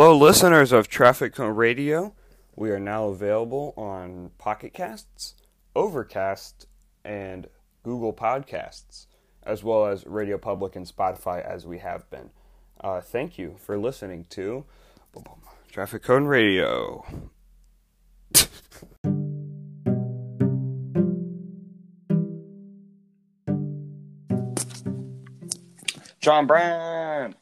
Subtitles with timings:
[0.00, 2.14] Hello, listeners of Traffic Cone Radio.
[2.54, 5.34] We are now available on Pocket Casts,
[5.74, 6.68] Overcast,
[7.04, 7.48] and
[7.82, 9.06] Google Podcasts,
[9.42, 12.30] as well as Radio Public and Spotify, as we have been.
[12.80, 14.64] Uh, thank you for listening to
[15.72, 17.04] Traffic Cone Radio.
[26.20, 27.34] John Bryan.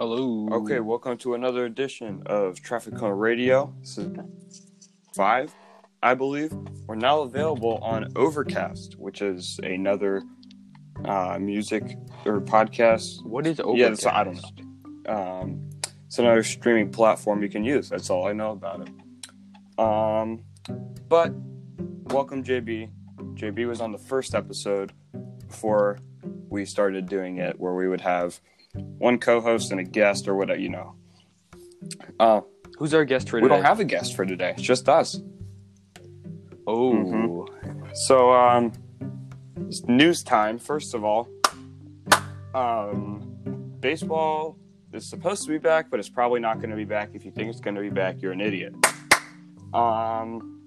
[0.00, 0.48] Hello.
[0.50, 3.70] Okay, welcome to another edition of Traffic Cone Radio.
[3.80, 4.08] This is
[5.14, 5.54] five,
[6.02, 6.54] I believe.
[6.86, 10.22] We're now available on Overcast, which is another
[11.04, 13.22] uh, music or podcast.
[13.26, 14.04] What is Overcast?
[14.04, 14.40] Yeah, I don't
[15.06, 15.14] know.
[15.14, 15.70] Um,
[16.06, 17.90] it's another streaming platform you can use.
[17.90, 19.78] That's all I know about it.
[19.78, 20.40] Um,
[21.10, 21.34] but
[22.04, 22.88] welcome, JB.
[23.34, 24.94] JB was on the first episode
[25.46, 25.98] before
[26.48, 28.40] we started doing it, where we would have
[28.74, 30.94] one co-host and a guest or whatever, you know.
[32.18, 32.40] Uh,
[32.78, 33.42] Who's our guest for today?
[33.42, 33.56] we today?
[33.56, 34.50] don't have a guest for today.
[34.50, 35.20] It's just us.
[36.66, 36.92] Oh.
[36.92, 37.96] Mhm.
[37.96, 38.72] So, um,
[39.66, 40.58] it's news time.
[40.58, 41.28] First of all,
[42.54, 43.34] um,
[43.80, 44.56] baseball
[44.92, 47.10] is supposed to be back, but it's probably not going to be back.
[47.14, 48.74] If you think it's going to be back, you're an idiot.
[49.72, 50.60] Um,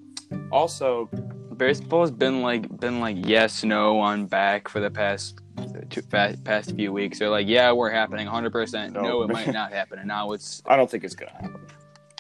[0.52, 1.10] also,
[1.58, 5.40] Baseball's been like been like yes no on back for the past
[5.94, 7.20] two, past few weeks.
[7.20, 8.52] They're like yeah we're happening 100.
[8.52, 9.02] percent No.
[9.02, 10.00] No, it might not happen.
[10.00, 11.62] And now it's I don't think it's going to happen.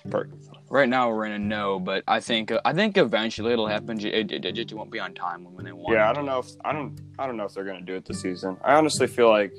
[0.09, 0.29] Per-
[0.69, 3.99] right now we're in a no, but I think I think eventually it'll happen.
[3.99, 5.93] It, it, it just won't be on time when they want.
[5.95, 7.95] Yeah, I don't know if I don't I don't know if they're going to do
[7.95, 8.57] it this season.
[8.63, 9.53] I honestly feel like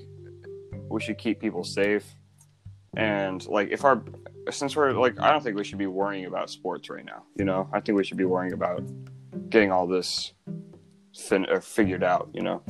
[0.89, 2.05] we should keep people safe
[2.97, 4.03] and like if our
[4.51, 7.45] since we're like I don't think we should be worrying about sports right now, you
[7.45, 7.69] know.
[7.73, 8.83] I think we should be worrying about
[9.49, 10.33] getting all this
[11.17, 12.63] fin- uh, figured out, you know.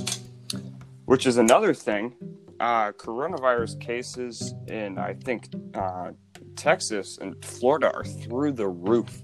[1.15, 2.13] Which is another thing.
[2.59, 6.11] Uh, coronavirus cases in I think uh,
[6.57, 9.23] Texas and Florida are through the roof.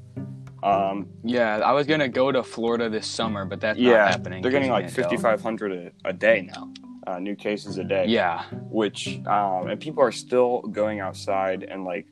[0.62, 4.40] Um, Yeah, I was gonna go to Florida this summer, but that's yeah, not happening.
[4.40, 5.18] they're getting like you can't tell.
[5.18, 6.72] 5,500 a, a day now,
[7.08, 8.04] uh, new cases a day.
[8.06, 12.06] Yeah, Which, um, and people are still going outside and like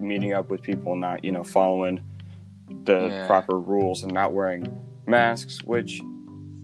[0.00, 2.00] meeting up with people, not, you know, following
[2.84, 3.26] the Yeah.
[3.26, 4.64] proper rules and not wearing
[5.06, 6.00] masks, which,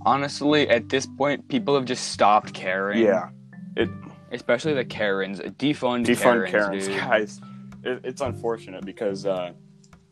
[0.03, 3.03] honestly, at this point, people have just stopped caring.
[3.05, 3.31] yeah,
[3.77, 3.89] it
[4.33, 7.41] especially the Karens, defund, defund Karens, Karens, guys.
[7.83, 9.53] It, it's unfortunate because, uh,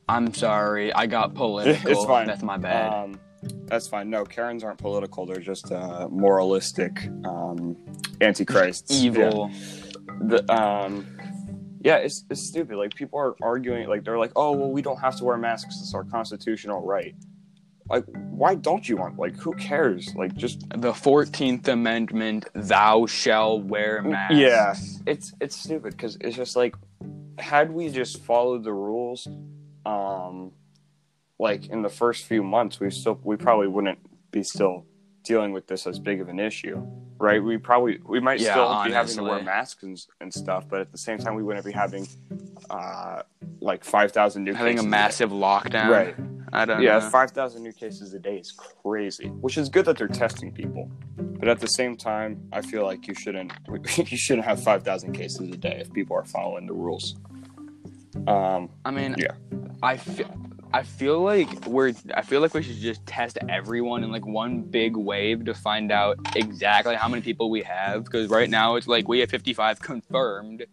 [0.09, 1.91] I'm sorry, I got political.
[1.91, 2.27] It's fine.
[2.27, 2.93] That's my bad.
[2.93, 3.21] um,
[3.67, 4.09] that's fine.
[4.09, 5.27] No, Karens aren't political.
[5.27, 7.77] They're just uh, moralistic um,
[8.21, 8.91] antichrists.
[8.99, 9.07] Yeah.
[9.07, 9.51] Evil.
[10.23, 11.07] the um
[11.83, 14.99] yeah it's, it's stupid like people are arguing like they're like oh well we don't
[14.99, 17.15] have to wear masks it's our constitutional right
[17.89, 23.61] like why don't you want like who cares like just The Fourteenth Amendment: Thou shall
[23.61, 24.35] wear masks.
[24.37, 24.75] Yeah.
[25.07, 26.75] it's it's stupid because it's just like
[27.39, 29.29] had we just followed the rules
[29.85, 30.53] um
[31.39, 33.99] like in the first few months we still we probably wouldn't
[34.31, 34.85] be still
[35.23, 36.81] dealing with this as big of an issue
[37.19, 40.67] right we probably we might Yeah, still be having to wear masks and, and stuff
[40.69, 42.07] but at the same time we wouldn't be having
[42.71, 43.23] uh
[43.61, 45.89] like 5000 new having a cases massive lockdown.
[45.91, 46.17] Right.
[46.53, 47.11] I don't yeah know.
[47.11, 51.49] 5000 new cases a day is crazy which is good that they're testing people but
[51.49, 53.53] at the same time i feel like you shouldn't
[53.97, 57.17] you shouldn't have 5000 cases a day if people are following the rules
[58.27, 59.33] um I mean, Yeah.
[59.83, 60.35] I feel.
[60.73, 61.93] I feel like we're.
[62.15, 65.93] I feel like we should just test everyone in like one big wave to find
[65.93, 68.05] out exactly how many people we have.
[68.05, 70.67] Because right now it's like we have 55 confirmed.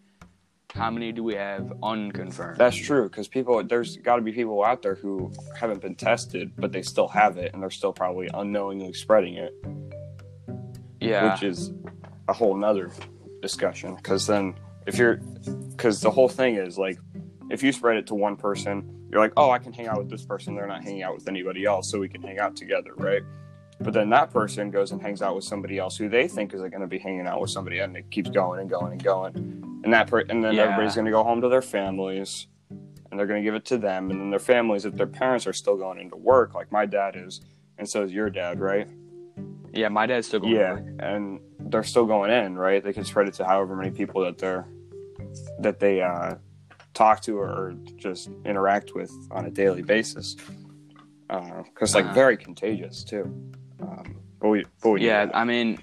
[0.74, 2.58] How many do we have unconfirmed?
[2.58, 6.50] that's true because people there's got to be people out there who haven't been tested
[6.56, 9.54] but they still have it and they're still probably unknowingly spreading it
[11.00, 11.32] yeah.
[11.32, 11.72] which is
[12.28, 12.90] a whole nother
[13.40, 14.54] discussion because then
[14.86, 15.16] if you're
[15.70, 16.98] because the whole thing is like
[17.50, 20.10] if you spread it to one person you're like oh i can hang out with
[20.10, 22.94] this person they're not hanging out with anybody else so we can hang out together
[22.96, 23.22] right
[23.80, 26.60] but then that person goes and hangs out with somebody else who they think is
[26.60, 29.73] going to be hanging out with somebody and it keeps going and going and going
[29.84, 30.62] and that per- and then Yeah.
[30.64, 32.48] everybody's going to go home to their families
[33.10, 35.46] and they're going to give it to them and then their families if their parents
[35.46, 37.40] are still going into work like my dad is
[37.78, 38.88] and so is your dad right
[39.76, 39.88] yeah.
[39.88, 40.54] My dad's still going.
[40.54, 42.80] yeah, and they're still going in, right?
[42.80, 44.68] They can spread it to however many people that they're
[45.58, 46.36] that they uh,
[46.92, 50.36] talk to or just interact with on a daily basis.
[51.28, 52.14] Because like Uh-huh.
[52.14, 53.24] very contagious too.
[53.80, 55.78] Um, but we, but we Yeah, I mean,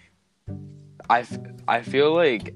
[1.10, 1.38] I, f-
[1.68, 2.54] I feel like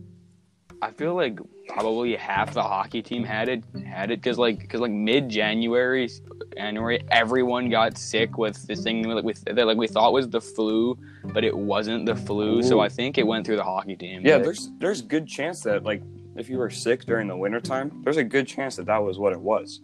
[0.81, 4.81] I feel like probably half the hockey team had it had it because like because
[4.81, 6.09] like mid January
[6.55, 10.41] January everyone got sick with this thing like with that like we thought was the
[10.41, 14.21] flu but it wasn't the flu so I think it went through the hockey team
[14.23, 14.37] yeah.
[14.37, 16.01] There's there's good chance that like
[16.35, 19.33] if you were sick during the wintertime, there's a good chance that that was what
[19.33, 19.81] it was.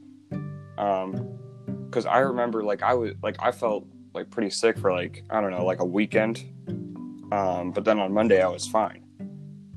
[0.77, 1.37] Um,
[1.85, 5.41] because I remember like I was like I felt like pretty sick for like I
[5.41, 6.43] don't know like a weekend.
[7.31, 9.03] Um, but then on Monday I was fine,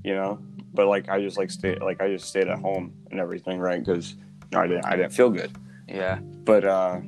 [0.03, 0.41] you know.
[0.75, 3.83] But like I just like stayed like I just stayed at home and everything, right?
[3.83, 4.17] Because
[4.55, 5.57] I didn't I didn't feel good.
[5.89, 6.19] Yeah.
[6.21, 7.01] But uh,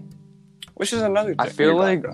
[0.75, 1.35] which is another.
[1.39, 2.05] I feel like-.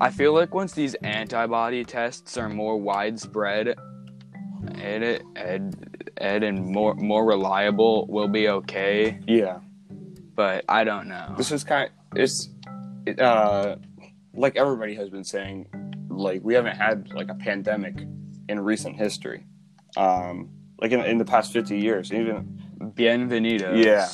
[0.00, 3.76] I feel like once these antibody tests are more widespread,
[4.74, 5.04] and
[5.34, 9.18] and, and, and more more reliable, we'll be okay.
[9.26, 9.58] yeah,
[10.36, 11.34] But I don't know.
[11.36, 11.90] this is kind.
[12.14, 12.48] it's
[13.06, 13.76] it, uh,
[14.34, 15.66] like everybody has been saying,
[16.10, 18.06] like we haven't had like a pandemic
[18.48, 19.46] in recent history.
[19.96, 20.50] Um,
[20.80, 23.84] like in, in the past fifty years, even Bienvenidos.
[23.84, 24.08] Yeah.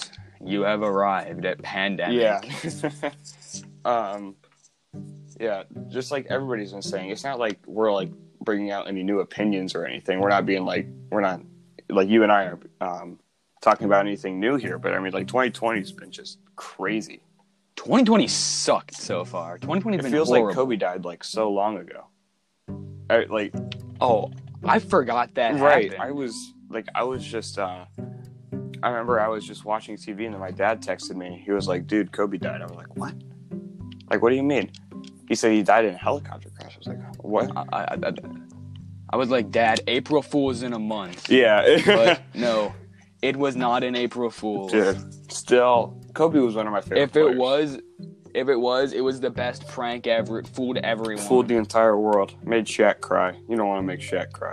[0.44, 2.21] You have arrived at pandemic.
[2.62, 3.11] Yeah.
[3.85, 4.37] um,
[5.41, 8.11] yeah, just like everybody's been saying, it's not like we're like
[8.41, 10.21] bringing out any new opinions or anything.
[10.21, 11.41] We're not being like we're not
[11.88, 13.19] like you and I are um,
[13.61, 14.79] talking about anything new here.
[14.79, 17.23] But I mean, like 2020 has been just crazy.
[17.77, 19.59] 2020 sucked so far.
[19.59, 20.47] 2020 It has been feels horrible.
[20.47, 22.06] like Kobe died like so long ago.
[23.11, 23.53] I, like
[24.00, 24.31] Oh,
[24.66, 26.02] I forgot that right, happened.
[26.02, 26.34] I was
[26.70, 27.58] like I was just.
[27.58, 27.84] uh
[28.82, 31.43] I remember I was just watching TV and then my dad texted me.
[31.44, 33.14] He was like, "Dude, Kobe died." I was like, "What?
[34.11, 34.70] Like, what do you mean?"
[35.26, 36.75] He said he died in a helicopter crash.
[36.75, 38.12] I was like, "What?" I, I, I,
[39.11, 41.31] I was like, Dad, April Fool's in a month.
[41.31, 42.75] Yeah, But no,
[43.22, 44.69] it was not an April Fool.
[44.69, 45.32] dude.
[45.32, 47.00] Still, Kobe was one of my favorite.
[47.02, 47.38] If it players.
[47.38, 47.78] was,
[48.34, 50.40] if it was, it was the best prank ever.
[50.40, 51.25] It fooled everyone.
[51.25, 53.32] fooled the entire world, made Shaq cry.
[53.48, 54.52] You don't want to make Shaq cry.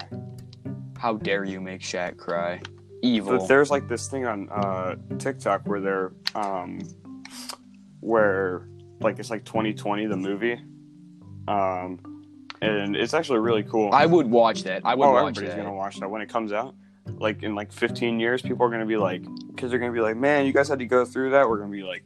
[0.97, 2.61] How dare you make Shaq cry?
[3.01, 3.39] Evil.
[3.39, 6.79] But there's like this thing on uh, TikTok where they're, um,
[7.99, 8.67] where
[8.99, 10.59] like it's like 2020 the movie,
[11.47, 11.99] um,
[12.61, 13.89] and it's actually really cool.
[13.91, 14.83] I would watch that.
[14.85, 15.63] I would oh, watch everybody's that.
[15.63, 16.75] gonna watch that when it comes out.
[17.07, 20.17] Like in like 15 years, people are gonna be like, because they're gonna be like,
[20.17, 21.49] man, you guys had to go through that.
[21.49, 22.03] We're gonna be like,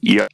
[0.00, 0.28] yeah,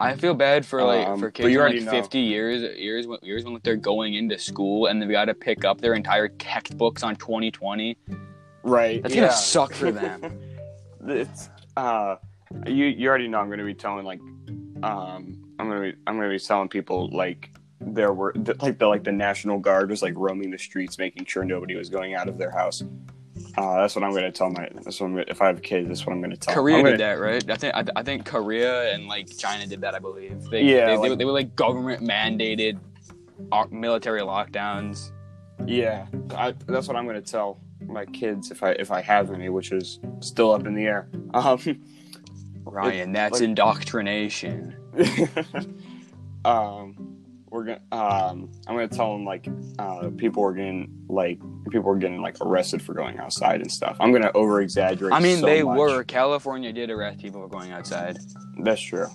[0.00, 1.90] I feel bad for like Um, for kids in, like know.
[1.90, 5.34] 50 years years when years when like, they're going into school and they've got to
[5.34, 7.96] pick up their entire textbooks on 2020.
[8.62, 9.02] right.
[9.02, 9.22] That's yeah.
[9.22, 10.40] gonna suck for them.
[11.06, 12.16] it's uh,
[12.66, 14.20] you you already know I'm gonna be telling like,
[14.82, 17.50] um, I'm gonna be I'm gonna be telling people like
[17.80, 21.44] there were like the like the National Guard was like roaming the streets, making sure
[21.44, 22.82] nobody was going out of their house.
[23.58, 24.68] Uh, that's what I'm gonna tell my.
[24.72, 26.54] That's what I'm gonna, if I have kids, that's what I'm gonna tell.
[26.54, 27.50] Korea gonna, did that, right?
[27.50, 29.96] I think I, I think Korea and like China did that.
[29.96, 30.44] I believe.
[30.44, 32.78] They, Yeah, they, they, like- were- they were like government mandated
[33.50, 35.10] uh, military lockdowns.
[35.66, 36.06] Yeah,
[36.36, 39.72] I, that's what I'm gonna tell my kids if I if I have any, which
[39.72, 41.08] is still up in the air.
[41.34, 41.80] Um,
[42.64, 44.76] Ryan, that's like- indoctrination.
[46.44, 47.17] um,
[47.50, 49.48] we're gonna um, I'm gonna tell them like
[49.78, 51.40] uh, people are getting like
[51.70, 53.96] people are getting like arrested for going outside and stuff.
[54.00, 55.12] I'm gonna over exaggerate.
[55.12, 55.78] I mean, so they much.
[55.78, 56.04] were.
[56.04, 58.18] California did arrest people for going outside.
[58.62, 59.06] That's true.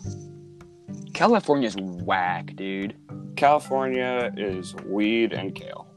[1.14, 2.96] California's whack, dude.
[3.36, 5.88] California is weed and kale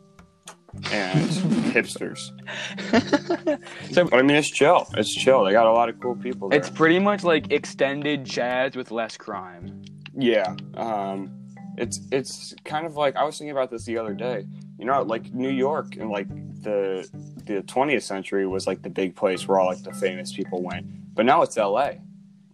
[0.92, 1.28] and
[1.72, 2.32] hipsters.
[3.92, 4.86] so But I mean, it's chill.
[4.94, 5.44] It's chill.
[5.44, 6.58] They got a lot of cool people there.
[6.58, 9.82] it's pretty much like extended jazz with less crime.
[10.16, 10.54] Yeah.
[10.74, 11.30] Um,
[11.76, 14.46] it's it's kind of like I was thinking about this the other day.
[14.78, 16.28] You know, like New York and like
[16.62, 17.08] the
[17.44, 20.86] the 20th century was like the big place where all like the famous people went.
[21.14, 22.00] But now it's L.A.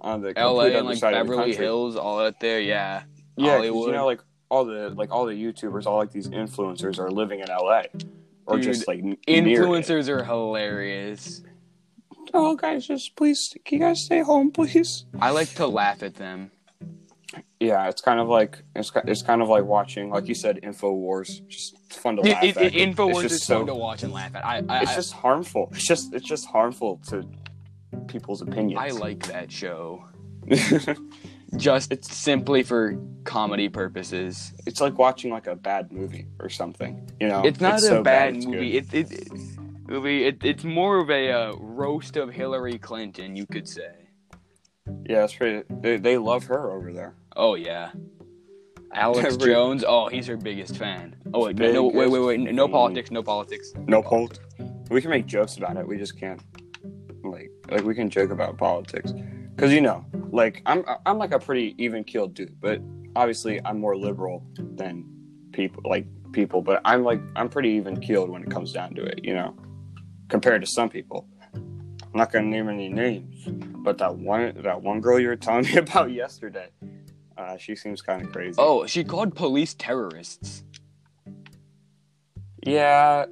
[0.01, 1.55] On the LA and like Beverly.
[1.55, 3.05] Hills, all out there, yeah.
[3.37, 3.53] yeah.
[3.53, 3.87] Hollywood.
[3.87, 7.41] you know, like all the like all the YouTubers, all like these influencers are living
[7.41, 7.87] in L.A.
[8.47, 9.67] or Dude, just like n- near it.
[9.67, 11.43] Influencers are hilarious.
[12.35, 15.05] Oh, guys, just please, can you guys stay home, please?
[15.21, 16.51] I like to laugh at them.
[17.61, 21.47] Yeah, it's kind of like it's it's kind of like watching, like you said, Infowars.
[21.49, 22.73] Just fun to laugh it, at.
[22.73, 24.45] Infowars It's is just fun to watch and laugh at.
[24.45, 25.69] I I, it's I, just harmful.
[25.73, 27.27] It's just it's just harmful to
[28.09, 28.81] people's opinions.
[28.81, 30.05] I like that show.
[31.57, 34.55] Just It's- simply for comedy purposes.
[34.67, 37.11] it's like watching like a bad movie or something.
[37.21, 38.81] You know, it's not a so bad it's movie.
[38.81, 38.95] good.
[38.95, 39.33] It, it, it,
[39.87, 40.25] movie.
[40.25, 43.93] It, it's more of a uh, roast of Hillary Clinton, you could say.
[45.07, 45.63] yeah, it's pretty.
[45.69, 47.15] They, they love her over there.
[47.37, 47.91] Oh yeah.
[48.95, 49.85] Alex Every- Jones.
[49.87, 51.17] Oh, he's her biggest fan.
[51.33, 52.41] Oh wait, no, wait, wait, wait.
[52.41, 53.11] No politics.
[53.11, 53.73] No politics.
[53.87, 54.39] No polit.
[54.91, 55.87] We can make jokes about it.
[55.87, 56.41] We just can't.
[57.25, 59.13] Like, like we can joke about politics,
[59.55, 62.83] because you know, like I'm, I'm like a pretty even keeled dude, but
[63.17, 65.05] obviously I'm more liberal than
[65.53, 66.61] people, like people.
[66.63, 69.57] But I'm like, I'm pretty even keeled when it comes down to it, you know,
[70.29, 71.27] compared to some people.
[71.55, 73.47] I'm not gonna name any names,
[73.77, 76.69] but that one, that one girl you were telling me about yesterday,
[77.43, 78.57] uh, she seems kind of crazy.
[78.59, 80.63] Oh, she called police terrorists.
[82.65, 83.27] yeah,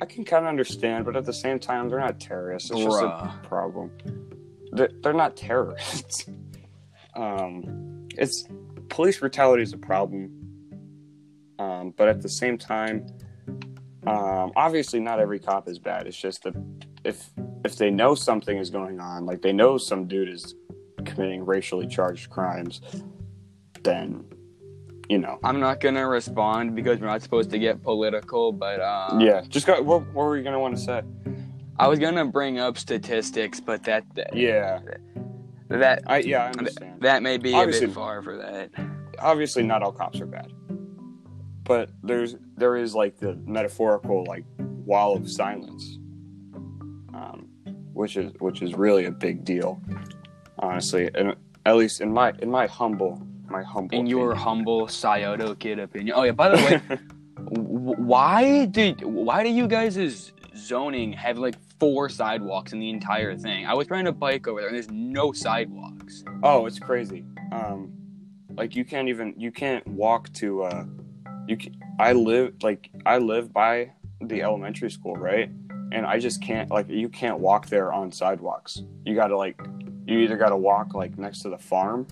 [0.00, 2.70] I can kind of understand, but at the same time, they're not terrorists.
[2.70, 3.90] It's just a problem.
[4.72, 6.26] They're, they're not terrorists.
[7.14, 8.44] um, it's
[8.88, 10.30] police brutality is a problem,
[11.58, 13.06] um, but at the same time,
[14.06, 16.06] um, obviously, not every cop is bad.
[16.06, 16.54] It's just that
[17.04, 17.30] if
[17.64, 20.54] if they know something is going on, like they know some dude is
[21.04, 22.80] committing racially charged crimes,
[23.84, 24.24] then
[25.10, 29.18] you know, I'm not gonna respond because we're not supposed to get political, but uh,
[29.20, 29.42] yeah.
[29.46, 29.80] Just go.
[29.82, 31.02] What, what were you gonna want to say?
[31.78, 34.80] I was gonna bring up statistics, but that that Yeah,
[35.68, 37.02] that, I yeah, I understand.
[37.02, 38.70] that may be a Obviously- bit far for that.
[39.18, 40.50] obviously not all cops are bad
[41.62, 45.98] but there's there is like the metaphorical like wall of silence
[47.14, 47.48] um,
[47.92, 49.80] which is which is really a big deal
[50.58, 53.24] honestly and at least in my in my humble
[53.54, 54.44] my humble In your opinion.
[54.44, 56.14] humble Scioto kid opinion.
[56.16, 56.32] Oh yeah.
[56.32, 56.98] By the way,
[57.38, 63.66] why did why do you guys' zoning have like four sidewalks in the entire thing?
[63.66, 66.24] I was trying to bike over there, and there's no sidewalks.
[66.42, 67.92] oh it's crazy um
[68.56, 70.84] like you can't even you can't walk to uh
[71.46, 73.90] you can, i live like i live by
[74.22, 75.50] the elementary school right
[75.92, 79.58] and i just can't like you can't walk there on sidewalks you gotta like
[80.06, 82.06] you either gotta walk like next to the farm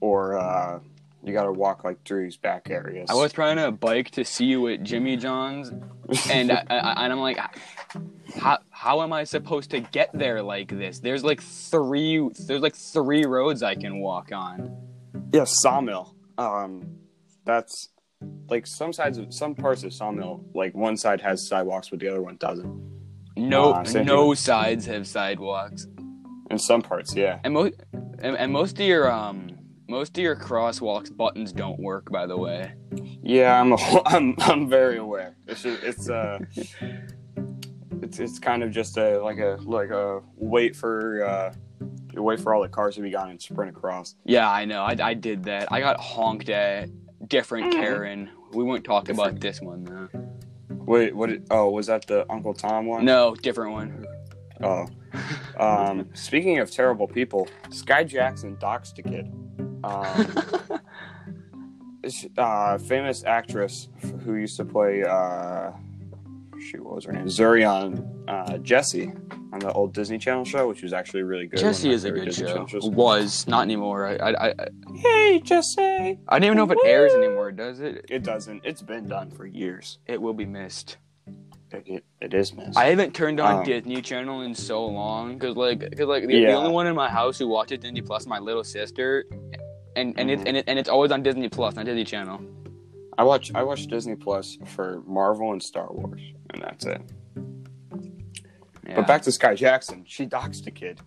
[0.00, 0.80] or uh
[1.24, 4.44] you gotta walk like through these back areas I was trying to bike to see
[4.46, 5.70] you at Jimmy John's,
[6.30, 7.38] and I, I, and I'm like,
[8.38, 11.00] how how am I supposed to get there like this?
[11.00, 14.76] There's like three there's like three roads I can walk on.
[15.32, 16.96] yeah sawmill um
[17.44, 17.88] that's
[18.48, 22.08] like some sides of some parts of sawmill like one side has sidewalks but the
[22.08, 22.72] other one doesn't
[23.36, 25.86] No same no sides have sidewalks.
[26.50, 27.74] in some parts yeah And most
[28.20, 29.55] and, and most of your um
[29.88, 32.10] most of your crosswalks buttons don't work.
[32.10, 32.72] By the way,
[33.22, 33.72] Yeah, I'm
[34.06, 35.36] I'm I'm very aware.
[35.46, 36.38] It's just, it's uh
[38.02, 41.54] it's it's kind of just a like a like a wait for uh
[42.14, 44.14] wait for all the cars to be gone and sprint across.
[44.24, 44.82] yeah, I know.
[44.82, 45.70] I, I did that.
[45.72, 46.88] I got honked at.
[47.28, 47.76] Different Mhm.
[47.80, 48.30] Karen.
[48.52, 50.08] We won't talk about this one though.
[50.84, 51.30] Wait, what?
[51.30, 53.04] Did, oh, was that the Uncle Tom one?
[53.04, 54.06] No, different one.
[54.62, 54.86] Oh.
[55.58, 59.32] Um, speaking of terrible people, Skai Jackson doxed a kid.
[59.84, 60.80] Um,
[62.38, 63.88] uh, famous actress
[64.24, 65.72] who used to play uh,
[66.60, 67.26] shoot, what was her name?
[67.26, 69.12] Zurion uh, Jessie
[69.52, 71.58] on the old Disney Channel show, which was actually really good.
[71.60, 72.88] Jessie One of my is a good Disney show.
[72.90, 74.06] Was not anymore.
[74.06, 74.54] I, I, I,
[74.94, 76.18] Hey, Jessie.
[76.28, 77.50] I don't even know if it airs anymore.
[77.52, 78.04] Does it?
[78.08, 78.62] It doesn't.
[78.64, 79.98] It's been done for years.
[80.06, 80.98] It will be missed.
[81.72, 82.78] It, it, it is missed.
[82.78, 86.44] I haven't turned on Um, Disney Channel in so long because like because like the,
[86.44, 89.24] the only one in my house who watches Disney Plus my little sister,
[89.96, 90.48] and and it's Mhm.
[90.48, 92.40] and, it, and it's always on Disney Plus, not Disney Channel.
[93.18, 96.20] I watch I watch Disney Plus for Marvel and Star Wars,
[96.52, 97.00] and that's it.
[98.86, 98.96] Yeah.
[98.96, 101.00] But back to Skai Jackson, she doxed a kid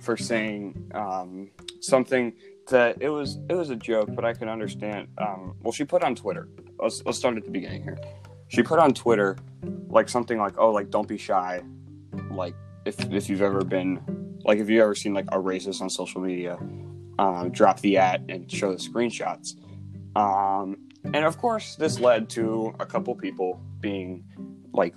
[0.00, 1.50] for saying um,
[1.80, 2.34] something
[2.68, 5.08] that it was it was a joke, but I can understand.
[5.18, 6.48] Um, well, she put on Twitter.
[6.78, 7.98] Let's let's start at the beginning here.
[8.48, 9.36] She put on Twitter
[9.88, 11.62] like something like, "Oh, like don't be shy."
[12.30, 14.00] Like if if you've ever been
[14.44, 16.58] like if you ever seen like a racist on social media,
[17.18, 19.54] um, drop the at and show the screenshots.
[20.16, 24.24] Um, and of course, this led to a couple people being
[24.72, 24.94] like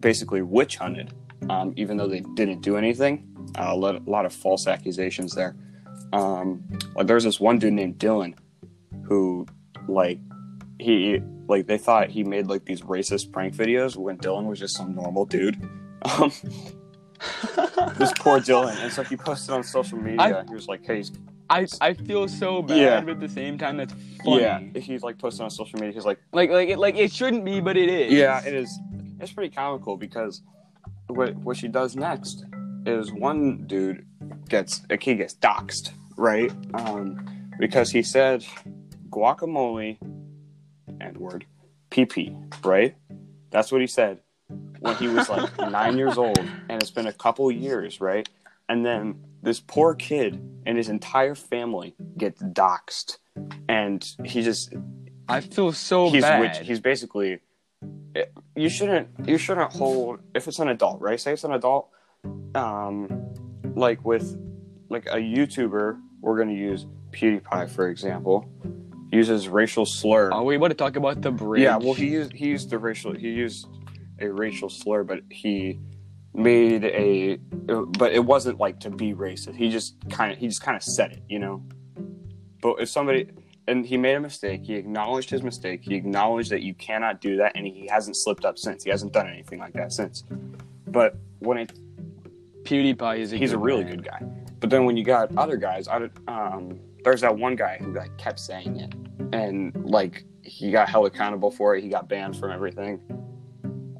[0.00, 1.12] basically witch hunted
[1.48, 3.26] um, even though they didn't do anything.
[3.58, 5.56] Uh, a lot, a lot of false accusations there.
[6.12, 6.62] Um,
[6.94, 8.34] like there's this one dude named Dylan
[9.04, 9.46] who,
[9.88, 10.18] like,
[10.78, 14.76] he like they thought he made like these racist prank videos when Dylan was just
[14.76, 15.60] some normal dude.
[16.02, 16.30] Um,
[17.98, 20.44] this poor Dylan, and so he posted on social media.
[20.48, 21.02] he was like, "Hey,
[21.50, 23.00] I I feel so bad, Yeah.
[23.00, 23.92] but at the same time, that's
[24.24, 24.40] funny.
[24.42, 25.92] yeah." He's like posting on social media.
[25.94, 28.12] He's like, Like like it, like it shouldn't be, but it is.
[28.12, 28.78] Yeah, it is.
[29.20, 30.42] It's pretty comical because
[31.08, 32.44] what what she does next
[32.86, 34.06] is one dude
[34.48, 36.50] gets a kid gets doxxed, right?
[36.74, 37.26] Um,
[37.58, 38.44] because he said
[39.10, 39.98] guacamole
[41.00, 41.44] and word
[41.90, 42.94] PP, right?
[43.50, 44.20] That's what he said
[44.80, 48.28] when he was like nine years old, and it's been a couple years, right?
[48.68, 53.18] And then this poor kid and his entire family gets doxxed,
[53.68, 54.74] and he just
[55.28, 56.40] I feel so he's bad.
[56.40, 57.40] which he's basically
[58.56, 61.88] you shouldn't you shouldn't hold if it's an adult right say it's an adult
[62.54, 63.08] um
[63.76, 64.36] like with
[64.88, 68.48] like a youtuber we're going to use pewdiepie for example
[69.12, 71.62] uses racial slur Are we about to talk about the bridge?
[71.62, 73.66] yeah well he used he used the racial he used
[74.20, 75.78] a racial slur but he
[76.32, 77.36] made a
[77.98, 80.82] but it wasn't like to be racist he just kind of he just kind of
[80.82, 81.62] said it you know
[82.60, 83.28] but if somebody
[83.70, 84.64] and he made a mistake.
[84.64, 85.82] He acknowledged his mistake.
[85.82, 88.82] He acknowledged that you cannot do that, and he hasn't slipped up since.
[88.82, 90.24] He hasn't done anything like that since.
[90.88, 91.72] But when it,
[92.64, 93.96] PewDiePie is a he's a really man.
[93.96, 94.22] good guy.
[94.58, 98.16] But then when you got other guys, I um, there's that one guy who like
[98.18, 98.92] kept saying it,
[99.32, 101.82] and like he got held accountable for it.
[101.82, 103.00] He got banned from everything.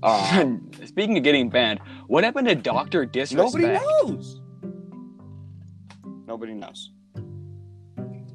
[0.02, 3.54] Um, Speaking of getting banned, what happened to Doctor Disrespect?
[3.54, 4.40] nobody knows.
[6.26, 6.90] Nobody knows.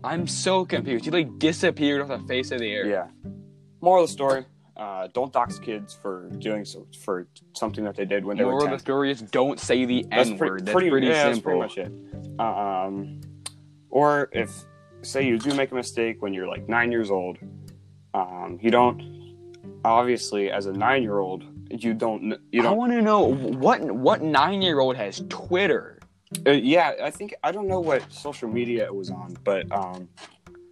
[0.03, 1.05] I'm so confused.
[1.05, 2.87] He like disappeared off the face of the earth.
[2.87, 3.31] Yeah.
[3.81, 4.45] Moral of the story:
[4.77, 8.57] uh, Don't dox kids for doing so for something that they did when they Moral
[8.57, 10.65] were Moral of the story is don't say the N word.
[10.65, 11.61] That's pretty, yeah, simple.
[11.61, 12.39] That's pretty much it.
[12.39, 13.21] Um,
[13.89, 14.51] or if
[15.01, 17.37] say you do make a mistake when you're like nine years old,
[18.13, 19.15] um, you don't
[19.83, 21.43] obviously as a nine year old
[21.83, 25.99] you don't you don't I want to know what what nine year old has Twitter.
[26.47, 30.07] uh, yeah I think I don't know what social media it was on, but um,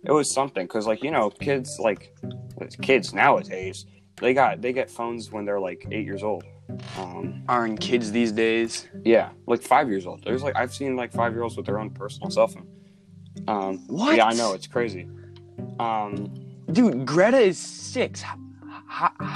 [0.05, 2.15] it was something because like you know kids like
[2.81, 3.85] kids nowadays
[4.21, 6.43] they got they get phones when they're like eight years old.
[6.97, 8.87] Um, Aren't kids these days?
[9.03, 10.23] Yeah, like five years old.
[10.23, 12.67] There's like I've seen like five year olds with their own personal cell phone.
[13.47, 14.15] Um, What?
[14.15, 15.07] Yeah, I know it's crazy.
[15.79, 16.33] Um,
[16.71, 18.23] Dude, Greta is six.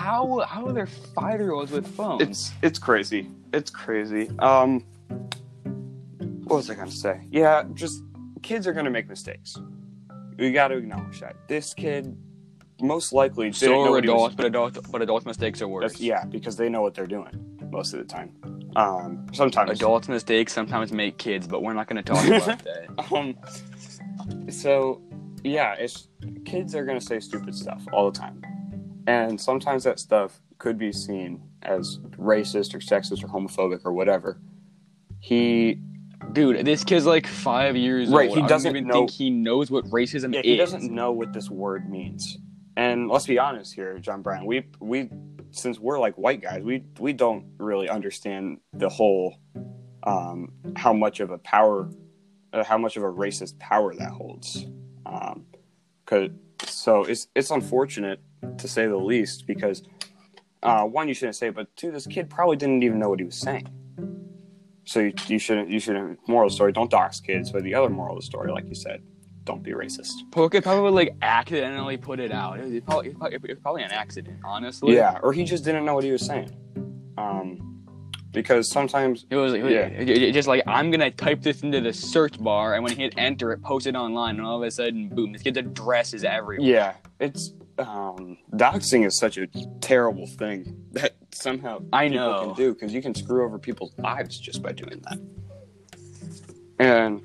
[0.07, 2.21] How how, how are there five year olds with phones?
[2.21, 3.29] it's it's crazy.
[3.51, 4.31] It's crazy.
[4.39, 4.85] Um,
[6.45, 7.27] what was I gonna say?
[7.29, 8.03] Yeah, just
[8.41, 9.57] kids are gonna make mistakes.
[10.37, 12.15] We got to acknowledge that this kid
[12.79, 15.61] most likely didn't so know are what he was- adults, but adults but adults mistakes
[15.61, 15.91] are worse.
[15.91, 18.31] That's, yeah, because they know what they're doing most of the time.
[18.77, 23.11] Um, sometimes Adults mistakes sometimes make kids, but we're not going to talk about that.
[23.11, 23.35] Um,
[24.49, 25.01] so
[25.43, 26.07] yeah, it's
[26.45, 28.41] kids are gonna say stupid stuff all the time,
[29.07, 34.39] and sometimes that stuff could be seen as racist or sexist or homophobic or whatever.
[35.19, 35.81] He
[36.33, 38.37] Dude, this kid's like five years Right, old.
[38.39, 40.45] he doesn't even know- think he knows what racism yeah, is.
[40.45, 42.37] he doesn't know what this word means,
[42.75, 44.45] and let's be honest here, John Bryan.
[44.45, 45.09] We we
[45.51, 49.37] since we're like white guys, we we don't really understand the whole
[50.03, 51.89] um, how much of a power,
[52.53, 54.65] uh, how much of a racist power that holds.
[55.05, 55.45] Um,
[56.05, 56.31] 'cause-
[56.65, 58.19] so it's it's unfortunate
[58.57, 59.83] to say the least because
[60.63, 63.19] uh, one you shouldn't say, it, but two this kid probably didn't even know what
[63.19, 63.67] he was saying.
[64.85, 67.73] So you, you shouldn't you shouldn't moral of the story don't dox kids, but the
[67.75, 69.01] other moral of the story, like you said,
[69.43, 70.11] don't be racist.
[70.31, 72.59] Poke probably like accidentally put it out.
[72.59, 74.95] It was probably, it was probably an accident, honestly.
[74.95, 76.51] Yeah, or he just didn't know what he was saying.
[77.17, 77.76] Um,
[78.31, 79.87] because sometimes It was, it was Yeah.
[79.87, 83.03] it- it- just like I'm gonna type this into the search bar, and when he
[83.03, 85.31] hit enter, it posted online, and all of a sudden, boom!
[85.33, 86.67] This kid's address is everywhere.
[86.67, 89.47] Yeah, it's um, doxing is such a
[89.81, 92.45] terrible thing that somehow I know.
[92.47, 95.19] can do because you can screw over people's lives just by doing that.
[96.79, 97.21] And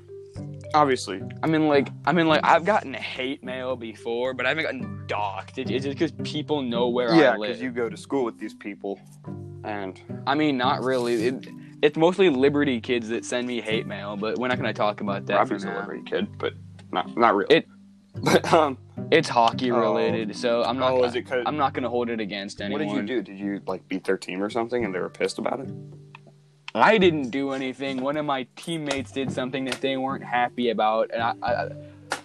[0.73, 4.63] obviously, I mean, like, I mean, like, I've gotten hate mail before, but I haven't
[4.63, 5.57] gotten docked.
[5.57, 7.49] It- It's just because people know where yeah, I live.
[7.49, 8.99] because you go to school with these people,
[9.63, 11.25] and I mean, not really.
[11.27, 11.47] It,
[11.81, 15.25] it's mostly Liberty kids that send me hate mail, but we're not gonna talk about
[15.27, 15.67] that Robbie's a.
[15.73, 16.53] Liberty kid, but
[16.91, 17.57] not not really.
[17.57, 17.67] It-
[18.23, 18.77] but um,
[19.11, 19.79] It's hockey Oh.
[19.79, 20.91] related, so I'm not.
[20.93, 22.85] oh, gonna, is it 'cause- I'm not gonna hold it against anyone.
[22.87, 23.21] what did you do?
[23.23, 25.69] Did you like beat their team or something, and they were pissed about it?
[26.75, 28.01] I didn't do anything.
[28.01, 31.69] One of my teammates did something that they weren't happy about, and I, I,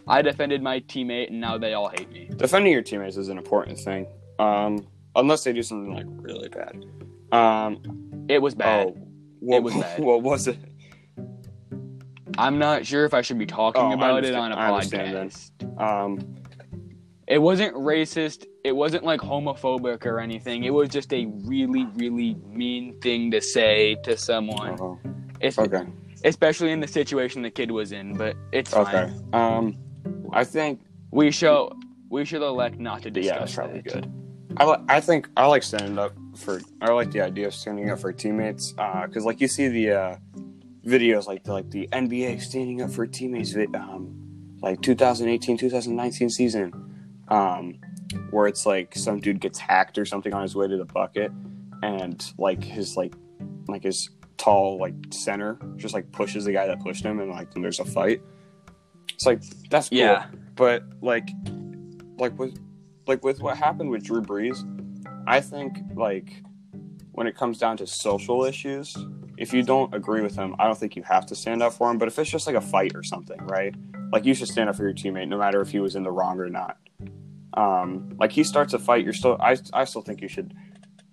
[0.06, 2.30] I defended my teammate, and now they all hate me.
[2.36, 4.06] defending your teammates is an important thing.
[4.38, 6.84] Um, unless they do something like really bad.
[7.36, 8.86] Um, It was bad.
[8.86, 8.96] oh,
[9.40, 10.00] what, It was bad.
[10.00, 10.58] What was it?
[12.38, 15.14] I'm not sure if I should be talking Oh, about it on a I understand
[15.14, 15.28] then.
[15.30, 15.80] podcast.
[15.80, 16.34] Um,
[17.28, 18.46] It wasn't racist.
[18.64, 20.64] It wasn't like homophobic or anything.
[20.64, 24.98] It was just a really, really mean thing to say to someone,
[25.40, 25.84] Es- okay,
[26.24, 28.14] especially in the situation the kid was in.
[28.16, 28.86] But it's fine.
[28.96, 29.12] okay.
[29.34, 29.76] Um,
[30.32, 31.72] I think We shall.
[32.10, 33.92] We should elect not to yeah, discuss that's probably that.
[33.92, 34.12] good.
[34.56, 36.62] I I think I like standing up for.
[36.80, 40.16] I like the idea of standing up for teammates because, like, you see the uh,
[40.86, 44.14] videos like the, like the NBA standing up for teammates, um,
[44.62, 46.72] like 2018, 2019 season,
[47.28, 47.78] um,
[48.30, 51.32] where it's like some dude gets hacked or something on his way to the bucket,
[51.82, 53.14] and like his like
[53.68, 57.52] like his tall like center just like pushes the guy that pushed him, and like
[57.54, 58.20] there's a fight.
[59.14, 59.98] It's like that's cool.
[59.98, 60.26] Yeah.
[60.54, 61.28] but like
[62.18, 62.58] like with
[63.06, 64.64] like with what happened with Drew Brees,
[65.26, 66.42] I think like
[67.12, 68.96] when it comes down to social issues,
[69.36, 71.90] if you don't agree with him, I don't think you have to stand up for
[71.90, 71.98] him.
[71.98, 73.74] But if it's just like a fight or something, right?
[74.12, 76.10] Like you should stand up for your teammate, no matter if he was in the
[76.10, 76.78] wrong or not.
[77.58, 79.36] Um, like he starts a fight, you're still.
[79.40, 80.54] I I still think you should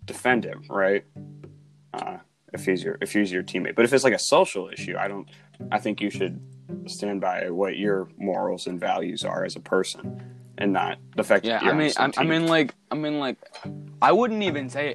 [0.05, 1.03] defend him, right?
[1.91, 2.17] Uh,
[2.53, 5.07] if he's your if he's your teammate, but if it's like a social issue, I
[5.07, 5.27] don't.
[5.71, 6.39] I think you should
[6.85, 10.21] stand by what your morals and values are as a person.
[10.59, 13.19] and not the fact Yeah, that you're I mean, I, I mean, like, I mean,
[13.19, 13.37] like,
[14.01, 14.93] I wouldn't even say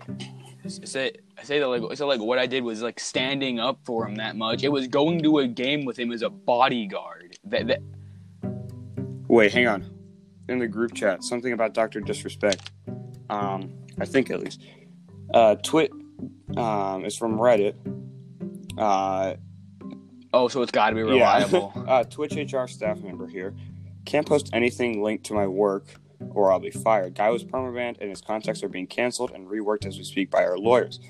[0.69, 4.15] say say that like so like what I did was like standing up for him
[4.17, 4.63] that much.
[4.63, 7.39] It was going to a game with him as a bodyguard.
[7.45, 7.81] That, that
[9.27, 10.00] Wait, hang on.
[10.51, 12.73] In the group chat, something about Doctor Disrespect.
[13.29, 14.61] Um, I think at least.
[15.33, 15.93] Uh, Twit
[16.57, 17.77] um, is from Reddit.
[18.77, 19.37] Uh,
[20.33, 21.07] oh, so it's got to be yeah.
[21.07, 21.73] reliable.
[21.89, 23.55] uh, Twitch HR staff member here.
[24.07, 25.87] Can't post anything linked to my work
[26.31, 27.15] or I'll be fired.
[27.15, 30.45] Guy was permabanned and his contacts are being canceled and reworked as we speak by
[30.45, 31.01] our lawyers.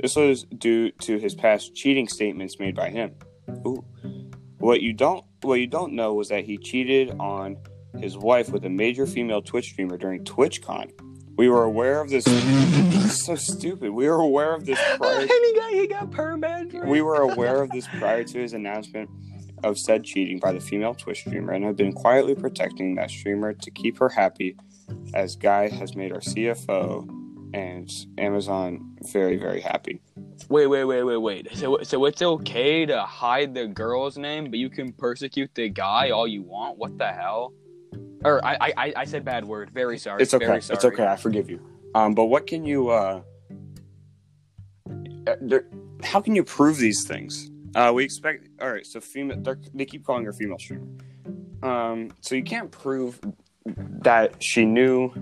[0.00, 3.14] This was due to his past cheating statements made by him.
[3.66, 3.84] Ooh.
[4.58, 7.56] What you don't what you don't know was that he cheated on
[7.98, 10.90] his wife with a major female Twitch streamer during TwitchCon.
[11.36, 12.24] We were aware of this.
[13.24, 13.90] so stupid.
[13.90, 15.20] We were aware of this prior.
[15.20, 16.84] and he got he got it.
[16.86, 19.08] We were aware of this prior to his announcement
[19.64, 23.52] of said cheating by the female Twitch streamer and have been quietly protecting that streamer
[23.52, 24.56] to keep her happy,
[25.14, 27.08] as Guy has made our CFO
[27.52, 30.00] and Amazon very, very happy.
[30.48, 31.48] Wait, wait, wait, wait, wait.
[31.54, 36.10] So, so it's okay to hide the girl's name, but you can persecute the guy
[36.10, 36.78] all you want.
[36.78, 37.52] What the hell?
[38.24, 39.70] Or I, I, I- said bad word.
[39.70, 40.22] Very sorry.
[40.22, 40.60] It's okay.
[40.60, 40.76] Sorry.
[40.76, 41.06] It's okay.
[41.06, 41.60] I forgive you.
[41.94, 42.90] Um, but what can you?
[42.90, 43.22] Uh,
[45.26, 45.64] uh, there,
[46.02, 47.50] how can you prove these things?
[47.74, 48.48] Uh, we expect.
[48.60, 48.86] All right.
[48.86, 49.42] So female.
[49.74, 50.86] They keep calling her female streamer.
[51.62, 53.20] Um, so you can't prove
[54.02, 55.12] that she knew.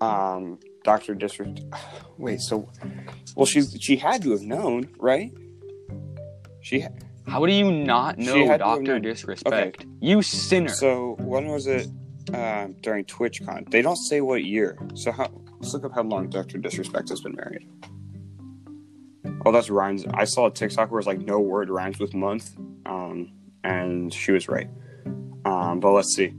[0.00, 1.60] Um, Doctor District.
[2.18, 2.40] Wait.
[2.40, 2.68] So,
[3.36, 5.32] well, she she had to have known, right?
[6.60, 6.84] She
[7.26, 8.98] How do you not know had to have Doctor.
[9.00, 9.86] Disrespect?
[10.00, 10.68] You sinner.
[10.68, 11.88] So when was it
[12.32, 13.70] uh, during TwitchCon?
[13.70, 14.78] They don't say what year.
[14.94, 17.68] So how, let's look up how long Doctor Disrespect has been married.
[19.46, 20.04] Oh, that's rhymes.
[20.12, 22.56] I saw a TikTok where it's like no word rhymes with month,
[22.86, 23.30] um,
[23.62, 24.68] and she was right.
[25.44, 26.32] Um, but let's see.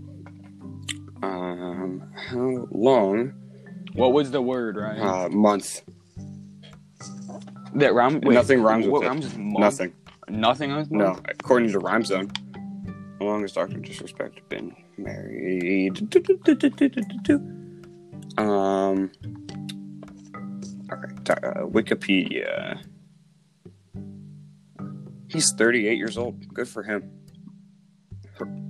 [1.22, 3.34] Um, how long?
[3.94, 5.00] what was the word, right?
[5.00, 5.82] Uh, month.
[7.76, 8.22] that rhyme.
[8.22, 9.08] Wait, nothing rhymes what with it.
[9.08, 9.60] rhymes with month?
[9.60, 9.94] Nothing.
[10.30, 12.32] Nothing on No, according to Rhyme Zone.
[13.20, 15.98] How long has Doctor Disrespect been married?
[18.38, 19.12] Um.
[20.92, 22.80] All right, uh, Wikipedia.
[25.28, 26.54] He's 38 years old.
[26.54, 27.12] Good for him.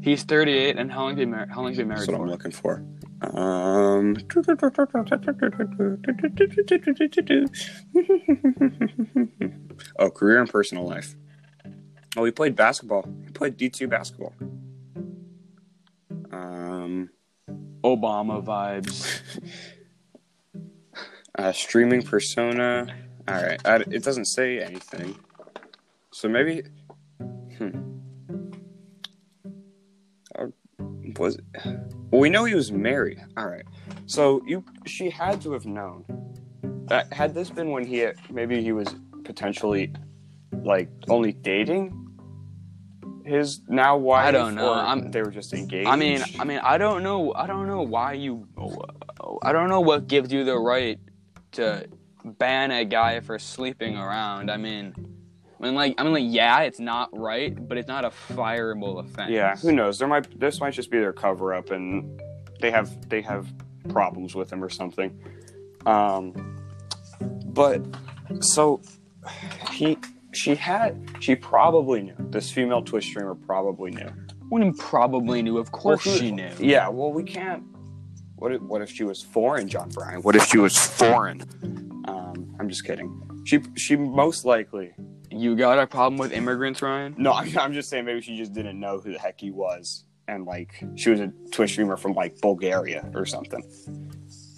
[0.02, 1.50] He's 38, and how long been married?
[1.50, 2.84] How long he been That's married what I'm looking for.
[3.22, 4.16] Um.
[10.00, 11.16] oh, career and personal life.
[12.18, 13.08] Oh, he played basketball.
[13.26, 14.34] He played D2 basketball.
[16.32, 17.10] Um,
[17.84, 19.22] Obama vibes.
[21.38, 22.88] uh, streaming persona.
[23.28, 25.18] All right, I, it doesn't say anything.
[26.12, 26.64] So maybe,
[27.58, 27.70] hmm.
[30.38, 30.48] Uh,
[31.18, 31.38] was
[32.12, 33.22] well, we know he was married.
[33.38, 33.66] All right,
[34.06, 36.06] so you she had to have known
[36.88, 39.92] that had this been when he maybe he was potentially
[40.64, 42.05] like only dating
[43.26, 44.26] his now wife.
[44.26, 44.72] I don't know.
[44.74, 45.88] I'm- they were just engaged.
[45.88, 47.34] I mean, I mean, I don't know.
[47.34, 48.48] I don't know why you.
[49.42, 51.00] I don't know what gives you the right
[51.54, 51.88] to
[52.24, 54.50] ban a guy for sleeping around.
[54.52, 54.94] I mean,
[55.60, 59.00] I mean, like, I mean, like, yeah, it's not right, but it's not a fireable
[59.00, 59.32] offense.
[59.32, 59.98] Yeah, who knows?
[60.00, 62.22] There might this might just be their cover up, and
[62.62, 63.48] they have they have
[63.90, 65.18] problems with him or something.
[65.86, 66.34] Um,
[67.46, 67.82] but
[68.42, 68.82] so
[69.72, 69.98] he
[70.36, 74.10] she had she probably knew this female Twitch streamer probably knew.
[74.52, 75.58] Women probably knew.
[75.58, 76.52] Of course, Well, who- she knew.
[76.60, 77.64] Yeah, well we can't.
[78.38, 80.22] What if, what if she was foreign, John Bryan?
[80.22, 81.42] What if she was foreign?
[82.08, 83.22] Um, I'm just kidding.
[83.46, 84.94] She she most likely
[85.32, 87.16] You got a problem with immigrants, Ryan?
[87.18, 90.04] No, I'm, I'm just saying maybe she just didn't know who the heck he was,
[90.28, 93.64] and like she was a Twitch streamer from like Bulgaria or something.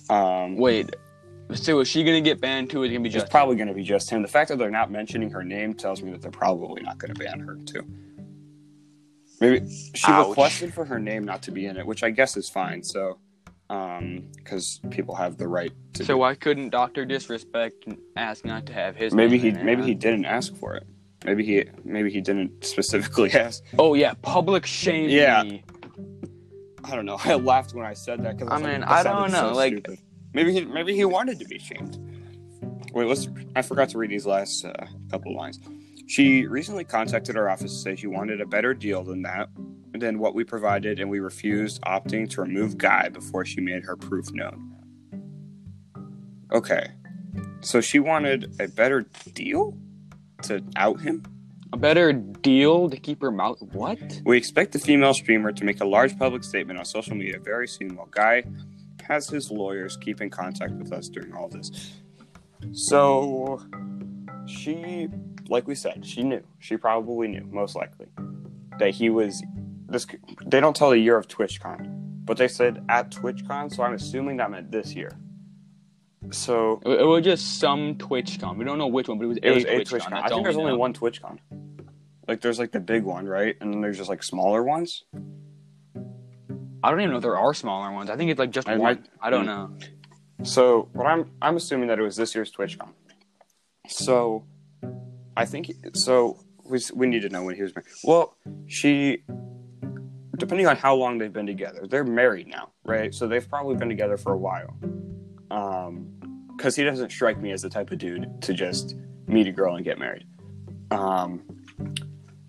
[0.09, 0.89] Um, Wait.
[1.55, 2.81] So is she gonna get banned too?
[2.81, 3.31] Or is it gonna be it's just?
[3.31, 4.21] probably going to be just him.
[4.21, 7.13] The fact that they're not mentioning her name tells me that they're probably not going
[7.13, 7.83] to ban her too.
[9.39, 10.29] Maybe she Ouch.
[10.29, 12.83] requested for her name not to be in it, which I guess is fine.
[12.83, 13.19] So,
[13.69, 16.03] um, because people have the right to.
[16.03, 19.13] So do- why couldn't Doctor Disrespect ask not to have his?
[19.13, 20.87] maybe name he in maybe he didn't ask for it.
[21.25, 23.63] Maybe he maybe he didn't specifically ask.
[23.77, 25.09] Oh yeah, public shame.
[25.09, 25.43] Yeah.
[25.43, 25.63] me.
[26.83, 27.19] I don't know.
[27.23, 29.87] I laughed when I said that because I mean, I don't know, like-
[30.37, 31.97] maybe he maybe he wanted to be shamed.
[32.93, 33.27] Wait, let's.
[33.55, 35.59] I forgot to read these last uh, couple lines.
[36.05, 39.49] She recently contacted our office to say she wanted a better deal than that,
[39.93, 43.97] than what we provided, and we refused, opting to remove Guy before she made her
[43.97, 44.75] proof known.
[46.53, 46.91] Okay,
[47.61, 49.75] so she wanted a better deal
[50.43, 51.23] to out him.
[51.73, 53.61] A better deal to keep her mouth.
[53.73, 54.21] What?
[54.23, 57.67] We expect the female streamer to make a large public statement on social media very
[57.67, 58.43] soon while Guy
[59.07, 61.93] has his lawyers keep in contact with us during all this.
[62.71, 63.61] So,
[64.47, 65.07] she,
[65.47, 66.43] like we said, she knew.
[66.59, 68.07] She probably knew, most likely,
[68.79, 69.43] that he was.
[69.87, 70.05] This.
[70.45, 74.37] They don't tell the year of TwitchCon, but they said at TwitchCon, so I'm assuming
[74.37, 75.11] that meant this year.
[76.31, 78.57] So It, it was just some TwitchCon.
[78.57, 80.01] We don't know which one, but it was it a was a TwitchCon.
[80.01, 80.23] TwitchCon.
[80.23, 80.77] I think there's only know.
[80.77, 81.37] one TwitchCon.
[82.27, 83.55] Like there's like the big one, right?
[83.61, 85.05] And then there's just like smaller ones.
[86.83, 88.09] I don't even know if there are smaller ones.
[88.09, 88.81] I think it's like just I one.
[88.95, 89.75] might- I don't know.
[90.43, 92.89] So, but I'm I'm assuming that it was this year's TwitchCon.
[93.87, 94.45] So,
[95.35, 96.39] I think so.
[96.63, 97.87] We we need to know when he was married.
[98.03, 98.35] Well,
[98.67, 99.23] she,
[100.37, 103.13] depending on how long they've been together, they're married now, right?
[103.13, 104.77] So they've probably been together for a while.
[105.49, 106.13] Um,
[106.55, 108.95] because he doesn't strike me as the type of dude to just
[109.27, 110.25] meet a girl and get married.
[110.91, 111.41] Um,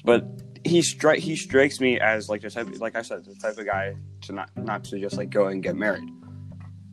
[0.04, 0.26] but
[0.64, 3.66] he strike he strikes me as like the type, like I said, the type of
[3.66, 6.08] guy to not not to just like go and get married.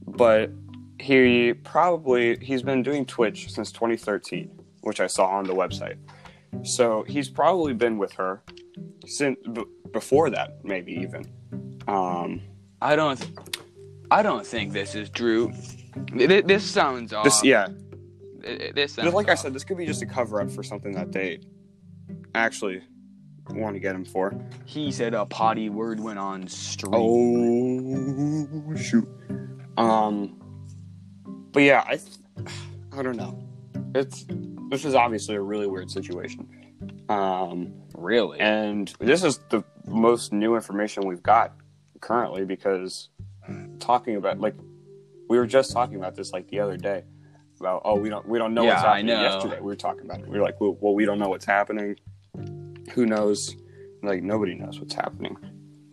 [0.08, 0.52] But
[1.00, 4.50] he probably he's been doing Twitch since 2013,
[4.82, 5.98] which I saw on the website.
[6.64, 8.42] So he's probably been with her
[9.06, 11.26] since b- before that, maybe even.
[11.88, 12.42] Um,
[12.82, 13.20] I don't.
[14.12, 15.52] I don't think this is Drew.
[16.18, 17.24] Th- This sounds off.
[17.26, 17.68] this, yeah,
[18.44, 20.94] Th- This sounds like I said, this could be just a cover up for something
[20.94, 21.40] that they
[22.34, 22.82] actually
[23.50, 24.34] want to get him for.
[24.66, 26.94] He said a potty word went on stream.
[26.96, 29.08] Oh shoot.
[29.78, 30.42] Um,
[31.52, 32.00] but yeah, I,
[32.98, 33.42] I don't know.
[33.94, 34.26] It's
[34.70, 36.50] this is obviously a really weird situation.
[37.10, 38.40] Um, really?
[38.40, 41.54] and this is the most new information we've got
[42.02, 43.10] currently because
[43.80, 44.56] talking about like
[45.30, 47.04] we were just talking about this like the other day
[47.60, 50.04] about oh we don't we don't know what's Yeah, I happening yesterday we were talking
[50.04, 51.96] about it we were like well, well we don't know what's happening
[52.94, 53.56] who knows
[54.04, 55.38] like nobody knows what's happening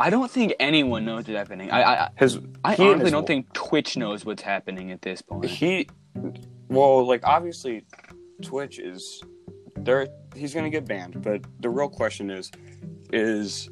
[0.00, 1.70] I don't think anyone knows what's happening.
[1.70, 5.44] I I, his I honestly his- don't think Twitch knows what's happening at this point.
[5.44, 5.88] he
[6.68, 7.84] well like obviously
[8.42, 9.22] twitch is
[9.76, 12.50] there he's gonna get banned but the real question is
[13.12, 13.68] is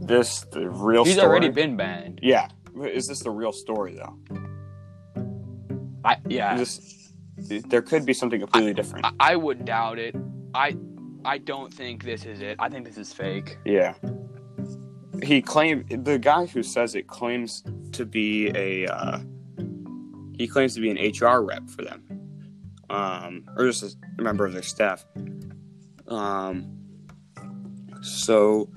[0.00, 1.08] this the real story?
[1.08, 2.20] He's story already been banned.
[2.22, 2.48] yeah
[2.84, 4.16] is this the real story though
[6.04, 6.56] I yeah.
[6.56, 9.04] This, there could be something completely different.
[9.04, 10.14] I, I would doubt it.
[10.54, 10.76] I
[11.28, 12.56] I don't think this is it.
[12.58, 13.58] I think this is fake.
[13.66, 13.92] yeah.
[15.22, 17.62] He claimed the guy who says it claims
[17.92, 19.18] to be a uh,
[20.38, 22.02] he claims to be an HR rep for them,
[22.88, 25.04] um, or just a member of their staff.
[26.06, 26.78] Um,
[28.00, 28.70] so,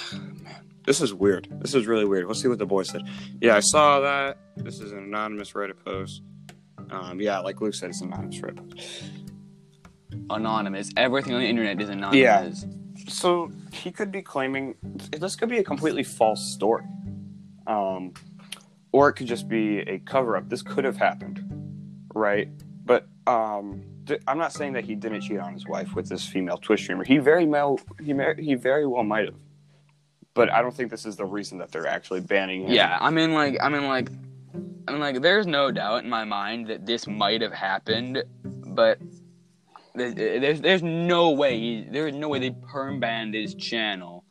[0.84, 1.48] this is weird.
[1.62, 2.26] This is really weird.
[2.26, 3.02] Let's see what the boy said.
[3.40, 4.38] Yeah, I saw that.
[4.56, 6.22] This is an anonymous Reddit post.
[6.90, 9.04] Um, yeah, like Luke said, it's an anonymous Reddit post.
[10.30, 10.90] Anonymous.
[10.96, 12.64] Everything on the internet is anonymous.
[12.64, 13.04] Yeah.
[13.08, 14.74] so he could be claiming
[15.16, 16.84] this could be a completely false story
[17.66, 18.12] um,
[18.92, 21.42] or it could just be a cover up this could have happened
[22.14, 22.48] right
[22.84, 26.26] but um, th- i'm not saying that he didn't cheat on his wife with this
[26.26, 29.34] female twitch streamer he very well he, mer- he very well might have
[30.34, 33.10] but i don't think this is the reason that they're actually banning him Yeah, I
[33.10, 34.10] mean, like, I mean, like,
[34.86, 38.98] I mean, like, there's no doubt in my mind that this might have happened, but
[39.94, 44.24] there's there's no way he, there's no way they perm banned his channel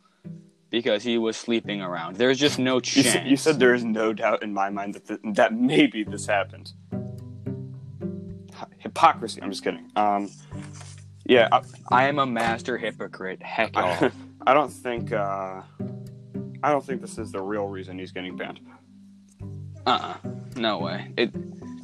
[0.69, 2.15] because he was sleeping around.
[2.15, 3.07] There's just no you, chance.
[3.07, 6.25] said, you said there is no doubt in my mind that th- that maybe this
[6.25, 6.73] happened
[8.79, 10.29] hypocrisy i'm just kidding um,
[11.25, 13.41] yeah I, I am a master hypocrite.
[13.41, 14.11] Heck I.
[14.47, 15.61] I don't think uh,
[16.63, 18.59] I don't think this is the real reason he's getting banned.
[19.89, 20.17] Uh-uh.
[20.56, 21.12] No way.
[21.17, 21.32] It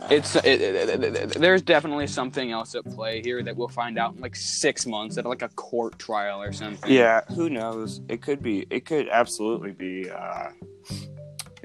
[0.10, 4.16] it's it, it, it- there's definitely something else at play here that we'll find out
[4.16, 6.92] in like six months at like a court trial or something.
[6.92, 8.02] Yeah, who knows?
[8.10, 8.66] It could be.
[8.70, 10.10] It could absolutely be.
[10.10, 10.50] Uh,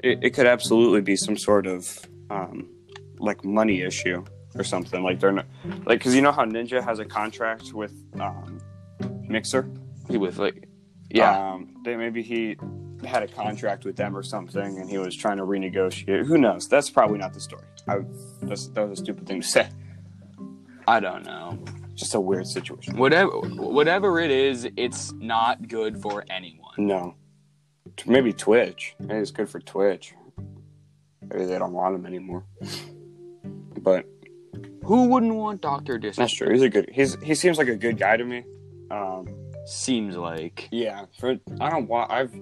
[0.03, 1.99] it, it could absolutely be some sort of
[2.29, 2.69] um,
[3.19, 4.23] like money issue
[4.55, 5.03] or something.
[5.03, 5.45] Like they're not
[5.85, 8.59] like because you know how Ninja has a contract with um,
[9.27, 9.69] Mixer.
[10.09, 10.67] He was like,
[11.09, 11.51] yeah.
[11.53, 12.55] Um, they maybe he
[13.05, 16.25] had a contract with them or something, and he was trying to renegotiate.
[16.25, 16.67] Who knows?
[16.67, 17.63] That's probably not the story.
[17.87, 17.99] I,
[18.43, 19.69] that's, that was a stupid thing to say.
[20.87, 21.57] I don't know.
[21.95, 22.97] Just a weird situation.
[22.97, 26.73] Whatever whatever it is, it's not good for anyone.
[26.77, 27.15] No.
[28.07, 28.95] Maybe Twitch.
[28.99, 30.13] Maybe it's good for Twitch.
[31.21, 32.43] Maybe they don't want him anymore.
[33.79, 34.05] But
[34.85, 36.15] Who wouldn't want Doctor Dis?
[36.15, 36.51] that's true.
[36.51, 36.89] He's a good.
[36.91, 38.43] He's he seems like a good guy to me.
[38.89, 39.27] Um,
[39.65, 40.67] Seems like.
[40.71, 41.05] yeah.
[41.19, 42.33] For I don't wa- I've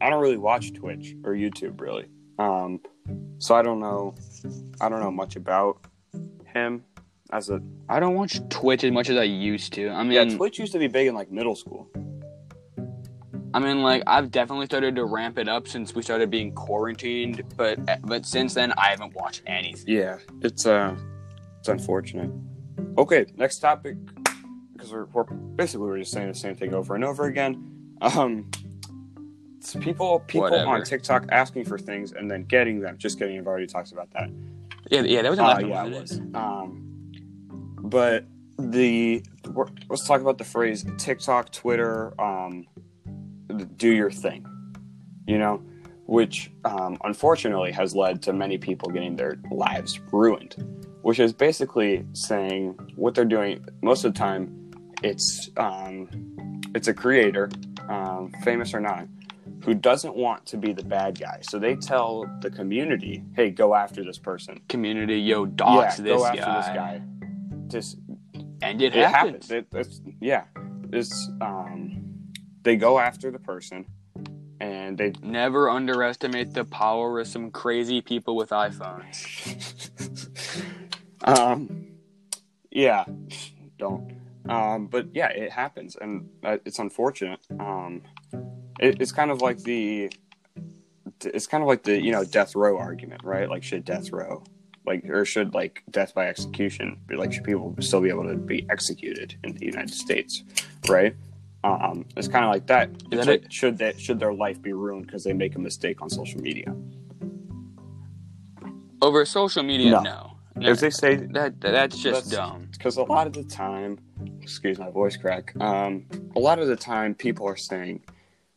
[0.00, 2.06] I don't really watch Twitch or YouTube really.
[2.38, 2.80] Um,
[3.38, 4.14] so I don't know.
[4.80, 5.78] I don't know much about
[6.52, 6.84] him.
[7.32, 9.88] as a I don't watch Twitch as much as I used to.
[9.90, 10.36] I mean, yeah.
[10.36, 11.88] Twitch used to be big in like middle school.
[13.54, 17.44] I mean, like I've definitely started to ramp it up since we started being quarantined,
[17.56, 19.84] but but since then I haven't watched anything.
[19.86, 20.96] Yeah, it's uh,
[21.60, 22.30] it's unfortunate.
[22.98, 23.96] Okay, next topic
[24.84, 27.70] because we're, we're basically we're just saying the same thing over and over again.
[28.02, 28.50] Um,
[29.58, 30.68] it's people people Whatever.
[30.70, 32.98] on TikTok asking for things and then getting them.
[32.98, 33.38] Just kidding.
[33.38, 34.30] I've already talked about that.
[34.90, 35.68] Yeah, yeah, that was Uh, one.
[35.68, 36.20] yeah, wasn't it was.
[36.34, 37.12] Um,
[37.78, 38.24] but
[38.58, 39.22] the
[39.88, 42.66] let's talk about the phrase TikTok, Twitter, um,
[43.76, 44.44] do your thing.
[45.26, 45.62] You know,
[46.06, 50.56] which um, unfortunately has led to many people getting their lives ruined.
[51.00, 54.63] Which is basically saying what they're doing most of the time.
[55.04, 56.08] It's um,
[56.74, 57.50] it's a creator,
[57.90, 59.06] um, famous or not,
[59.62, 61.40] who doesn't want to be the bad guy.
[61.42, 66.16] So they tell the community, "Hey, go after this person." Community, yo, dox yeah, this,
[66.16, 66.56] go after guy.
[66.56, 67.02] this guy.
[67.68, 67.98] Just
[68.62, 69.50] and it, it, happens.
[69.50, 69.50] happens.
[69.50, 70.44] It, it's, yeah,
[70.90, 72.30] it's um,
[72.62, 73.84] they go after the person,
[74.58, 79.20] and they Never underestimate the power of some crazy people with iPhones.
[81.24, 81.88] um,
[82.70, 83.04] yeah,
[83.76, 84.13] don't.
[84.48, 87.40] Um, but yeah, it happens, and uh, it's unfortunate.
[87.58, 88.02] Um,
[88.78, 90.10] it, it's kind of like the,
[91.24, 93.48] it's kind of like the you know death row argument, right?
[93.48, 94.44] Like should death row,
[94.86, 98.36] like or should like death by execution, be like should people still be able to
[98.36, 100.42] be executed in the United States,
[100.88, 101.14] right?
[101.62, 102.90] Um, it's kind of like that.
[103.10, 106.10] It's like, should that should their life be ruined because they make a mistake on
[106.10, 106.74] social media?
[109.00, 110.02] Over social media, No.
[110.02, 110.30] no.
[110.70, 112.68] If they say That that's just That's- dumb.
[112.72, 113.98] because a lot of the time,
[114.44, 115.54] excuse my voice crack.
[115.60, 116.04] Um,
[116.36, 118.04] a lot of the time, people are saying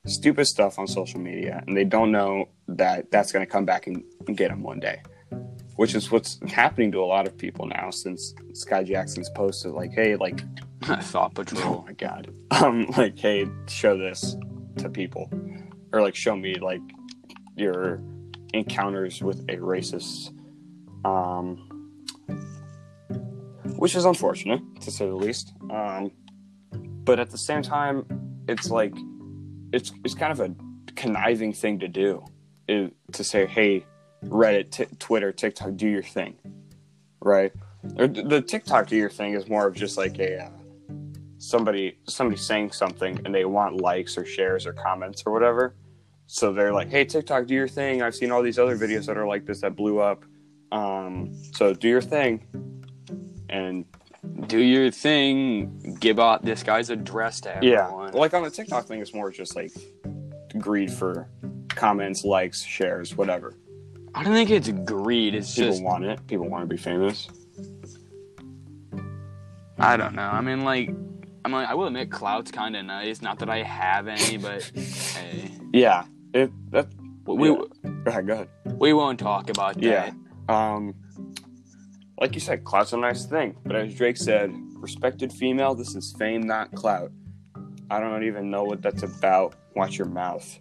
[0.05, 3.87] stupid stuff on social media, and they don't know that that's going to come back
[3.87, 4.03] and,
[4.35, 5.01] get them one day.
[5.77, 9.91] Which is what's happening to a lot of people now since Skai Jackson's posted like,
[9.93, 10.43] "Hey, like,
[10.83, 14.35] Thought patrol." oh my god, um, like, hey, show this
[14.79, 15.29] to people,
[15.93, 16.81] or like, show me like
[17.55, 18.01] your
[18.53, 20.33] encounters with a racist."
[21.05, 21.76] Um,
[23.77, 25.53] which is unfortunate to say the least.
[25.69, 26.11] Um,
[26.71, 28.05] but at the same time,
[28.47, 28.93] it's like
[29.71, 30.53] it's it's kind of a
[30.95, 32.23] conniving thing to do,
[32.67, 33.85] to say, "Hey,
[34.25, 36.35] Reddit, t- Twitter, TikTok, do your thing,"
[37.21, 37.51] right?
[37.97, 40.49] Or the TikTok do your thing is more of just like a uh,
[41.37, 45.75] somebody somebody saying something and they want likes or shares or comments or whatever.
[46.25, 48.01] So they're like, "Hey, TikTok, do your thing.
[48.01, 50.25] I've seen all these other videos that are like this that blew up.
[50.71, 52.45] Um, so do your thing."
[53.49, 53.85] And
[54.47, 55.97] Do your thing.
[55.99, 59.55] Give out this guy's address to yeah, like on the TikTok thing, it's more just
[59.55, 59.71] like
[60.57, 61.27] greed for
[61.69, 63.55] comments, likes, shares, whatever.
[64.15, 65.35] I don't think it's greed.
[65.35, 66.25] It's People just want it.
[66.27, 67.27] People want to be famous.
[69.77, 70.23] I don't know.
[70.23, 70.89] I mean, like,
[71.45, 73.21] I'm like, I will admit, clout's kind of nice.
[73.21, 76.87] Not that I have any, but hey, Yeah, it that.
[77.25, 77.57] we Yeah.
[77.83, 78.27] Go ahead.
[78.27, 78.49] Go ahead.
[78.65, 79.83] we won't talk about that.
[79.83, 80.11] Yeah.
[80.49, 80.95] Um,
[82.19, 86.15] like you said, clout's a nice thing, but as Drake said, respected female, this is
[86.17, 87.11] fame, not clout.
[87.89, 89.55] I don't even know what that's about.
[89.75, 90.59] Watch your mouth.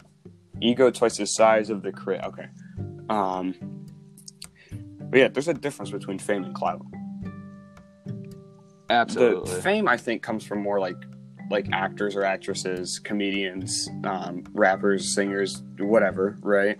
[0.60, 2.22] Ego twice the size of the crit.
[2.24, 2.46] Okay.
[3.08, 3.54] Um,
[5.10, 6.82] but yeah, there's a difference between fame and clout.
[8.90, 9.54] Absolutely.
[9.54, 10.96] The fame, I think, comes from more like
[11.50, 16.76] like actors or actresses, comedians, um, rappers, singers, whatever, right?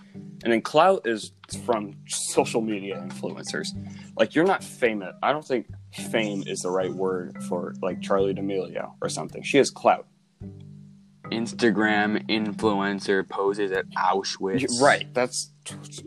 [0.46, 1.32] And then clout is
[1.64, 3.66] from social media influencers.
[4.16, 5.12] Like you're not famous.
[5.20, 9.42] I don't think fame is the right word for like Charli D'Amelio or something.
[9.42, 10.06] She has clout.
[11.32, 14.70] Instagram influencer poses at Auschwitz.
[14.80, 15.12] Y- Right.
[15.12, 15.50] That's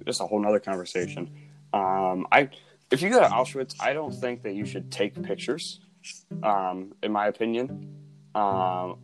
[0.06, 1.30] just a whole nother conversation.
[1.74, 2.48] Um, I
[2.92, 5.82] if you go to Auschwitz, I don't think that you should take pictures.
[6.44, 7.94] Um, in my opinion,
[8.36, 8.96] um,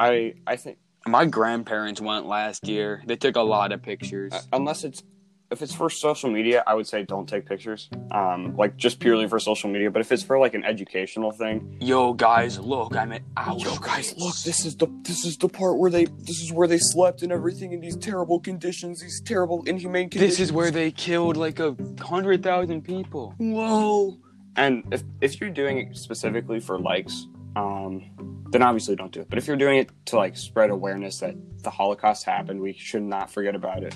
[0.00, 3.02] I I think My grandparents went last year.
[3.06, 4.32] They took a lot of pictures.
[4.32, 5.02] uh, unless it's
[5.50, 7.90] if it's for social media, I would say don't take pictures.
[8.12, 9.90] Um, like just purely for social media.
[9.90, 13.64] But if it's for like an educational thing, Yo, guys, look, I'm at Auschwitz.
[13.64, 16.68] yo guys, look, this is the this is the part where they this is where
[16.68, 20.38] they slept and everything in these terrible conditions, these terrible inhumane conditions.
[20.38, 23.34] This is where they killed like a hundred thousand people.
[23.38, 24.18] whoa.
[24.56, 27.26] And if if you're doing it specifically for likes,
[27.56, 28.02] um,
[28.50, 29.28] then obviously don't do it.
[29.28, 33.02] But if you're doing it to like spread awareness that the Holocaust happened, we should
[33.02, 33.94] not forget about it.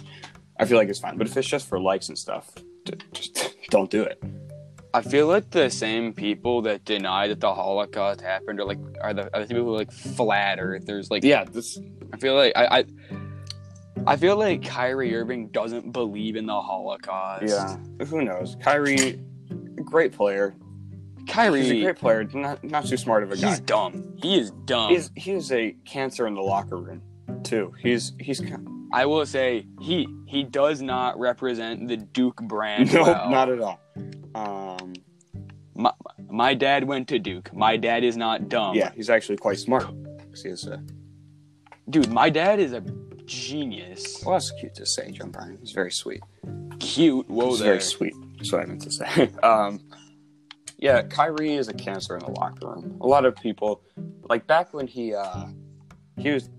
[0.58, 1.16] I feel like it's fine.
[1.18, 2.50] But if it's just for likes and stuff,
[3.12, 4.22] just don't do it.
[4.92, 9.12] I feel like the same people that deny that the Holocaust happened are like are
[9.12, 11.10] the are the people who are like flat earthers.
[11.10, 11.78] Like Yeah, this
[12.12, 12.84] I feel like I, I
[14.06, 17.44] I feel like Kyrie Irving doesn't believe in the Holocaust.
[17.48, 18.56] Yeah, who knows?
[18.60, 19.20] Kyrie,
[19.84, 20.54] great player,
[21.28, 23.50] Kyrie, He's a great player, not not too smart of a guy.
[23.50, 24.14] he's dumb.
[24.16, 24.90] He is dumb.
[24.90, 27.02] He's he is a cancer in the locker room
[27.42, 27.72] too.
[27.80, 28.42] He's he's
[28.92, 32.92] I will say he he does not represent the Duke brand.
[32.92, 33.30] no, well.
[33.30, 33.80] not at all.
[34.34, 34.94] Um,
[35.74, 35.92] my,
[36.28, 37.52] my dad went to Duke.
[37.52, 38.74] My dad is not dumb.
[38.76, 39.86] yeah, he's actually quite smart.
[40.42, 40.78] He is, uh,
[41.88, 42.80] Dude, my dad is a
[43.24, 44.22] genius.
[44.24, 45.58] well, that's cute to say, John Bryan.
[45.60, 46.20] He's very sweet.
[46.80, 47.28] Cute.
[47.28, 47.68] Whoa He's there.
[47.72, 48.14] very sweet.
[48.36, 49.30] That's what I meant to say.
[49.42, 49.80] um,
[50.84, 52.98] yeah, Kyrie is a cancer in the locker room.
[53.00, 53.80] A lot of people,
[54.28, 55.46] like back when he uh,
[56.18, 56.50] he was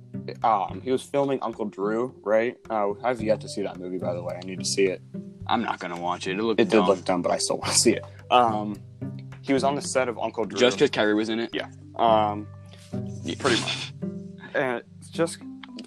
[0.43, 2.57] um, he was filming Uncle Drew, right?
[2.67, 4.35] Uh, I've yet to see that movie, by the way.
[4.35, 4.99] I need to see it.
[5.45, 6.39] I'm not gonna watch it.
[6.39, 8.03] It looked It did look dumb, but I still want to see it.
[8.31, 8.81] Um,
[9.41, 10.59] he was on the set of Uncle Drew.
[10.59, 11.51] Just because Kyrie was in it.
[11.53, 11.67] Yeah.
[11.95, 12.47] Um,
[13.23, 13.35] Yeah.
[13.37, 13.93] pretty much.
[14.55, 15.37] And it's just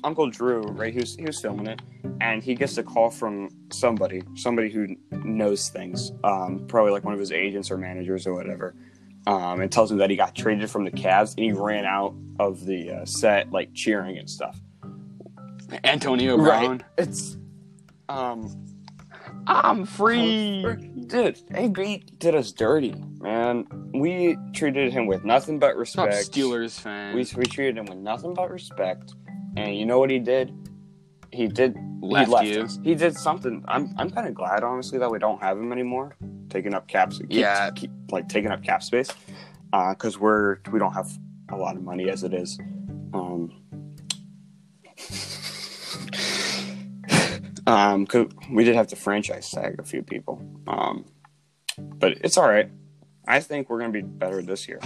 [0.04, 0.92] Uncle Drew, right?
[0.92, 1.80] He was he was filming it,
[2.20, 7.14] and he gets a call from somebody, somebody who knows things, um, probably like one
[7.14, 8.74] of his agents or managers or whatever,
[9.26, 12.14] um, and tells him that he got traded from the Cavs, and he ran out
[12.38, 14.58] of the uh, set like cheering and stuff.
[15.84, 16.82] Antonio Brown.
[16.96, 17.36] It's
[18.08, 18.64] um,
[19.46, 20.62] I'm free.
[21.06, 23.66] dude, AB did us dirty, man.
[23.94, 26.32] We treated him with nothing but Stop respect.
[26.32, 27.14] Steelers fan.
[27.14, 29.14] We, we treated him with nothing but respect,
[29.58, 30.52] and you know what he did?
[31.32, 32.62] He did Left he left you.
[32.62, 32.78] us.
[32.84, 33.64] He did something.
[33.68, 36.16] I'm I'm kind of glad, honestly, that we don't have him anymore,
[36.48, 37.18] taking up caps.
[37.18, 37.70] Keep, Yeah.
[37.74, 39.10] keep, like taking up cap space,
[39.72, 41.10] Uh, because we're we don't have
[41.50, 42.58] a lot of money as it is.
[43.12, 43.52] Um,
[47.66, 50.40] um, 'cause we did have to franchise tag a few people.
[50.66, 51.04] Um,
[51.76, 52.70] but it's all right.
[53.26, 54.80] I think we're gonna be better this year.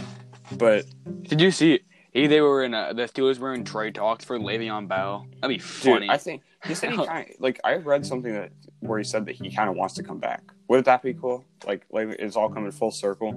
[0.56, 0.86] But
[1.22, 1.80] Did you see?
[2.12, 5.26] He, they were in uh, the Steelers were in trade talks for Le'Veon Bell.
[5.40, 6.10] That'd be Dude, funny.
[6.10, 9.24] I think he said he kind of like I read something that where he said
[9.26, 10.42] that he kind of wants to come back.
[10.68, 11.44] Wouldn't that be cool?
[11.66, 13.32] Like, like it's all coming full circle.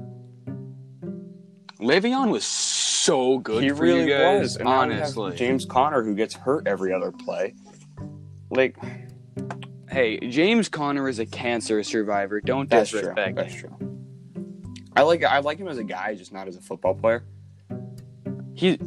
[1.80, 4.42] Le'Veon was so good he for really guys.
[4.42, 4.56] was.
[4.58, 7.54] And now we have honestly, James Conner who gets hurt every other play.
[8.50, 8.76] Like
[9.90, 12.42] hey, James Conner is a cancer survivor.
[12.42, 13.14] Don't that's true.
[13.16, 13.74] That's true.
[14.98, 17.24] I like I like him as a guy, just not as a football player.
[18.56, 18.80] He,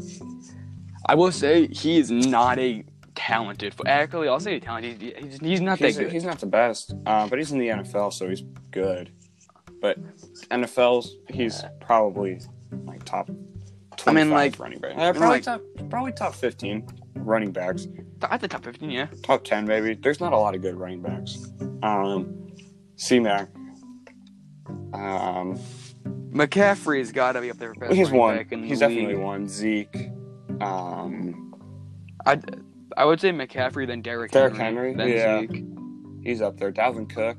[1.06, 3.74] I will say he is not a talented.
[3.86, 5.00] Actually, I'll say talented.
[5.00, 6.12] He's, he's, he's not He's, that good.
[6.12, 9.10] he's not the best, uh, but he's in the NFL, so he's good.
[9.80, 9.98] But
[10.48, 12.40] NFL's he's probably
[12.84, 13.28] like top.
[13.96, 14.92] 25 I mean, like- running back.
[14.96, 15.60] Uh, probably like- top,
[15.90, 17.86] probably top fifteen running backs.
[18.22, 19.06] At the top fifteen, yeah.
[19.22, 21.38] top 10 maybe there's not a lot of good running backs
[21.84, 22.48] um
[22.96, 23.48] c-mac
[24.92, 25.56] um
[26.30, 29.22] McCaffrey's got to be up there for best he's one he's definitely league.
[29.22, 30.10] one zeke
[30.60, 31.54] um
[32.26, 32.38] I,
[32.96, 35.40] I would say McCaffrey then Derrick, Derrick Henry, Henry, then yeah.
[35.40, 35.64] Zeke,
[36.22, 37.38] he's up there dalvin cook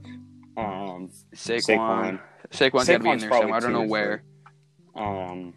[0.58, 2.20] um Saquon.
[2.52, 3.56] Saquon's got to be in Saquon's there somewhere.
[3.56, 4.24] I don't know where.
[4.96, 5.54] um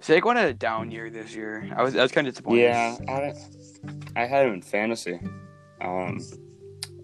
[0.00, 1.68] Saquon had a down year this year.
[1.76, 2.60] I was I was kind of disappointed.
[2.62, 3.34] yeah I,
[4.14, 5.18] I had him in fantasy
[5.80, 6.20] um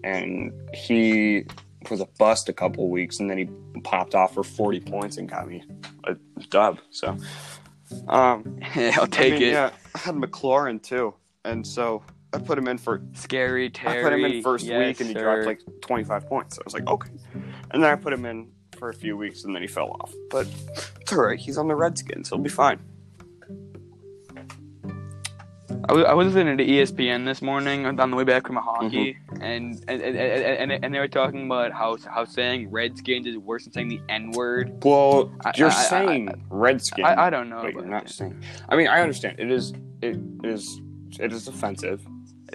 [0.03, 1.45] and he
[1.89, 3.45] was a bust a couple weeks and then he
[3.81, 5.63] popped off for 40 points and got me
[6.05, 6.15] a
[6.49, 7.17] dub so
[8.07, 9.51] um I'll take I mean, it.
[9.51, 11.13] Yeah, I had McLaurin too,
[11.43, 13.01] and so I put him in for.
[13.13, 13.99] Scary Terry.
[13.99, 15.21] I put him in first yes, week, and he sir.
[15.21, 16.57] dropped like twenty five points.
[16.57, 17.09] I was like, okay,
[17.71, 20.13] and then I put him in for a few weeks, and then he fell off.
[20.29, 20.47] But
[20.99, 21.39] it's all right.
[21.39, 22.29] He's on the Redskins.
[22.29, 22.79] He'll be fine.
[25.87, 28.61] I was, I was listening to ESPN this morning on the way back from a
[28.61, 29.24] hockey, Mm-hmm.
[29.41, 33.63] And, and, and, and and they were talking about how how saying Redskins is worse
[33.65, 34.83] than saying the N word.
[34.83, 37.61] Well, you're I- I- saying Redskin, I, I don't know.
[37.63, 38.41] but you're not saying.
[38.69, 39.39] I mean, I understand.
[39.39, 39.73] It is.
[40.01, 40.81] It is.
[41.19, 42.05] It is offensive.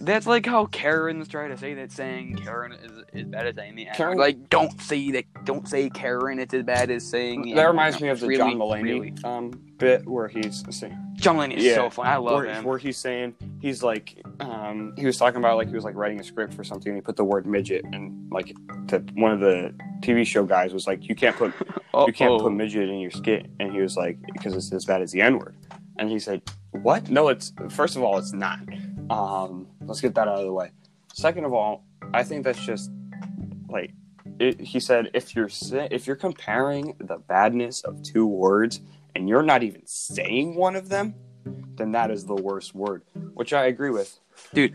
[0.03, 3.75] That's like how Karens try to say that saying Karen is is bad as saying
[3.75, 3.95] the N.
[3.95, 5.25] Karen- Like, don't say that.
[5.45, 6.39] Don't say Karen.
[6.39, 7.43] It's as bad as saying.
[7.43, 7.69] That N-word.
[7.71, 9.15] reminds me of the Really, John Mulaney really.
[9.25, 10.97] um, bit where he's saying.
[11.21, 11.75] John Mulaney is Yeah.
[11.75, 12.09] so funny.
[12.09, 12.65] I love where, him.
[12.65, 16.19] where he's saying he's like um, he was talking about like he was like writing
[16.19, 18.55] a script for something and he put the word midget and like
[18.87, 21.53] the, one of the TV show guys was like you can't put
[22.07, 25.03] you can't put midget in your skit and he was like because it's as bad
[25.03, 25.57] as the N word
[25.99, 26.41] and he said
[26.73, 28.59] what no it's first of all it's not
[29.11, 30.71] um, let's get that out of the way
[31.13, 32.91] second of all I think that's just
[33.69, 33.93] like
[34.39, 35.51] it, he said if you're
[35.91, 38.81] if you're comparing the badness of two words
[39.15, 41.15] and you're not even saying one of them
[41.81, 43.03] then that is the worst word,
[43.35, 44.19] which I agree with.
[44.53, 44.75] Dude,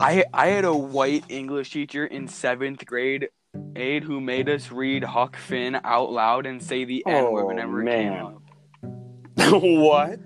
[0.00, 3.28] I I had a white English teacher in seventh grade,
[3.76, 7.42] aide, who made us read Huck Finn out loud and say the N oh, word
[7.42, 8.12] Oh, whenever it man.
[8.12, 9.62] came up.
[9.62, 10.20] what?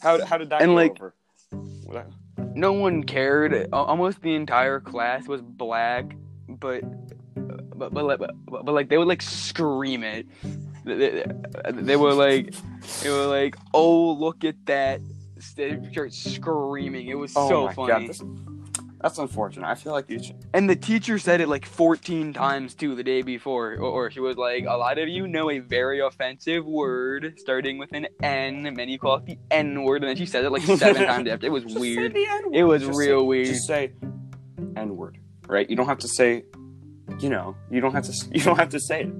[0.00, 1.14] How, how did that And, like- over?
[2.54, 3.68] No one cared.
[3.72, 6.14] Almost the entire class was black,
[6.48, 6.82] but
[7.78, 10.26] but but, like- but, but like they would like scream it.
[10.94, 11.24] They,
[11.82, 12.54] they were like,
[13.02, 15.00] they were like, oh look at that!
[15.56, 17.08] They start screaming.
[17.08, 18.08] It was Oh so funny.
[18.08, 18.16] God,
[19.00, 19.64] that's unfortunate.
[19.64, 20.44] I feel like you should.
[20.52, 23.74] And the teacher said it like 14 times too the day before.
[23.74, 27.78] Or, or she was like, a lot of you know a very offensive word starting
[27.78, 30.50] with an N, and then call it the N word, and then she said it
[30.50, 31.46] like seven times after.
[31.46, 32.12] It was Just weird.
[32.52, 33.46] It was Just real say- weird.
[33.46, 33.92] Just say
[34.76, 35.70] N word, right?
[35.70, 36.42] You don't have to say,
[37.20, 38.12] you know, you don't have to.
[38.32, 39.12] You don't have to say it.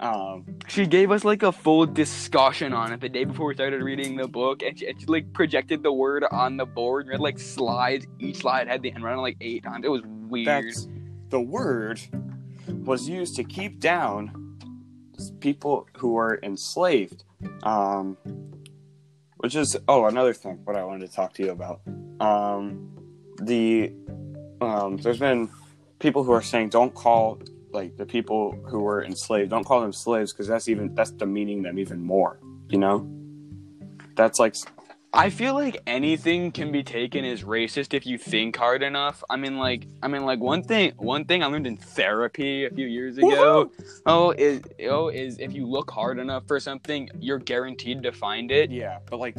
[0.00, 3.82] Um, She gave us like a full discussion on it the day before we started
[3.82, 7.06] reading the book, and she, and she like projected the word on the board.
[7.06, 8.06] We had like slides.
[8.18, 9.84] Each slide had the N word on it, like eight times.
[9.84, 10.46] It was weird.
[10.46, 10.88] that's
[11.28, 12.00] the word
[12.66, 14.56] was used to keep down
[15.40, 17.24] people who were enslaved.
[17.62, 18.16] Um,
[19.36, 20.60] which is oh another thing.
[20.64, 21.80] What I wanted to talk to you about.
[22.20, 22.90] Um,
[23.42, 23.92] the
[24.60, 25.50] um, there's been
[25.98, 27.38] people who are saying don't call
[27.72, 31.62] like the people who were enslaved don't call them slaves because that's even that's demeaning
[31.62, 32.38] them even more.
[32.68, 33.10] You know,
[34.16, 34.54] that's like
[35.12, 39.24] I feel like anything can be taken as racist if you think hard enough.
[39.28, 42.70] I mean, like, I mean, like one thing, one thing I learned in therapy a
[42.70, 43.72] few years ago.
[44.06, 48.52] Oh, is oh is if you look hard enough for something, you're guaranteed to find
[48.52, 48.70] it.
[48.70, 49.36] yeah, but like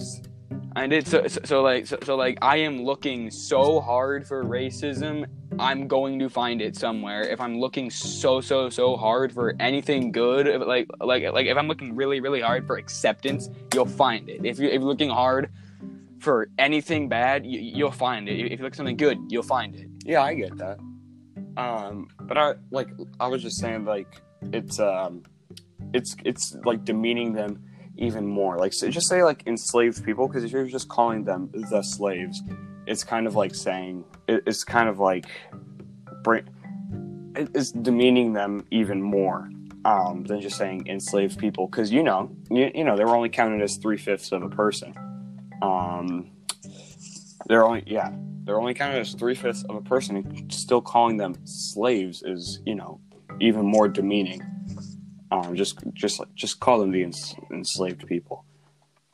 [0.76, 4.44] I did so, so, so like so, so like I am looking so hard for
[4.44, 5.26] racism,
[5.60, 7.22] I'm going to find it somewhere.
[7.24, 11.58] If I'm looking so so so hard for anything good, if, like like like if
[11.58, 14.46] I'm looking really really hard for acceptance, you'll find it.
[14.46, 15.52] If you if you're looking hard
[16.20, 18.40] for anything bad, you, you'll find it.
[18.40, 19.90] If you look something good, you'll find it.
[20.06, 20.80] Yeah, I get that.
[21.58, 22.90] Um, but I like
[23.20, 24.22] I was just saying like
[24.54, 25.24] it's um
[25.94, 27.62] it's it's like demeaning them
[27.98, 28.58] even more.
[28.58, 32.42] Like so just say like enslaved people because if you're just calling them the slaves,
[32.88, 35.26] it's kind of like saying it, it's kind of like
[36.24, 36.44] bring
[37.36, 39.50] it- it's demeaning them even more
[39.86, 43.30] um, than just saying enslaved people because you know you, you know they were only
[43.30, 44.94] counted as three fifths of a person.
[45.62, 46.32] Um,
[47.48, 48.12] they're only yeah
[48.44, 52.74] they're only counted as three fifths of a person, still calling them slaves is, you
[52.76, 53.00] know,
[53.40, 54.42] even more demeaning.
[55.32, 58.44] Um, just, just, like, just call them the ens- enslaved people.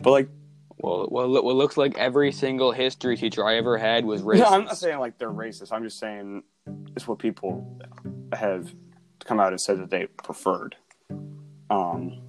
[0.02, 0.30] But like,
[0.78, 4.40] Well, well, well, looks like every single history teacher I ever had was racist.
[4.40, 5.72] no, I'm not saying like they're racist.
[5.72, 6.44] I'm just saying
[6.96, 7.80] it's what people
[8.34, 8.74] have
[9.26, 10.76] come out and said that they preferred.
[11.70, 12.22] Um,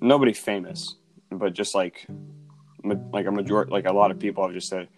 [0.00, 0.96] nobody famous,
[1.30, 2.06] but just like,
[2.84, 4.88] like a majority, like a lot of people have just said,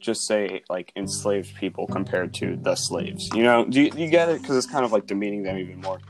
[0.00, 3.28] just say like enslaved people compared to the slaves.
[3.34, 4.40] You know, do you, do you get it?
[4.40, 6.00] Because it's kind of like demeaning them even more.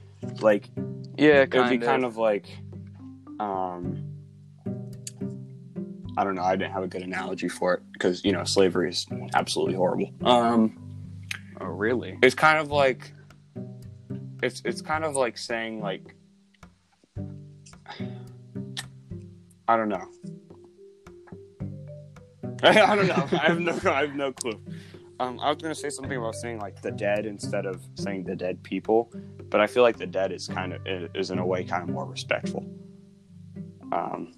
[0.41, 0.69] Like
[1.17, 2.13] yeah, it would be kind kind of.
[2.13, 2.47] of like,
[3.41, 4.05] um,
[6.17, 6.43] I don't know.
[6.43, 10.11] I didn't have a good analogy for it because you know slavery is absolutely horrible.
[10.25, 10.79] Um,
[11.61, 12.19] Oh, really?
[12.23, 13.13] it's kind of like,
[14.43, 16.15] it's it's kind of like saying like,
[19.69, 20.05] I don't know.
[22.65, 23.29] I don't know.
[23.33, 24.61] I have no I have no clue.
[25.21, 28.35] Um, I was gonna say something about saying like the dead instead of saying the
[28.35, 29.13] dead people,
[29.51, 30.81] but I feel like the dead is kind of
[31.15, 32.65] is in a way kind of more respectful.
[33.93, 34.33] Um,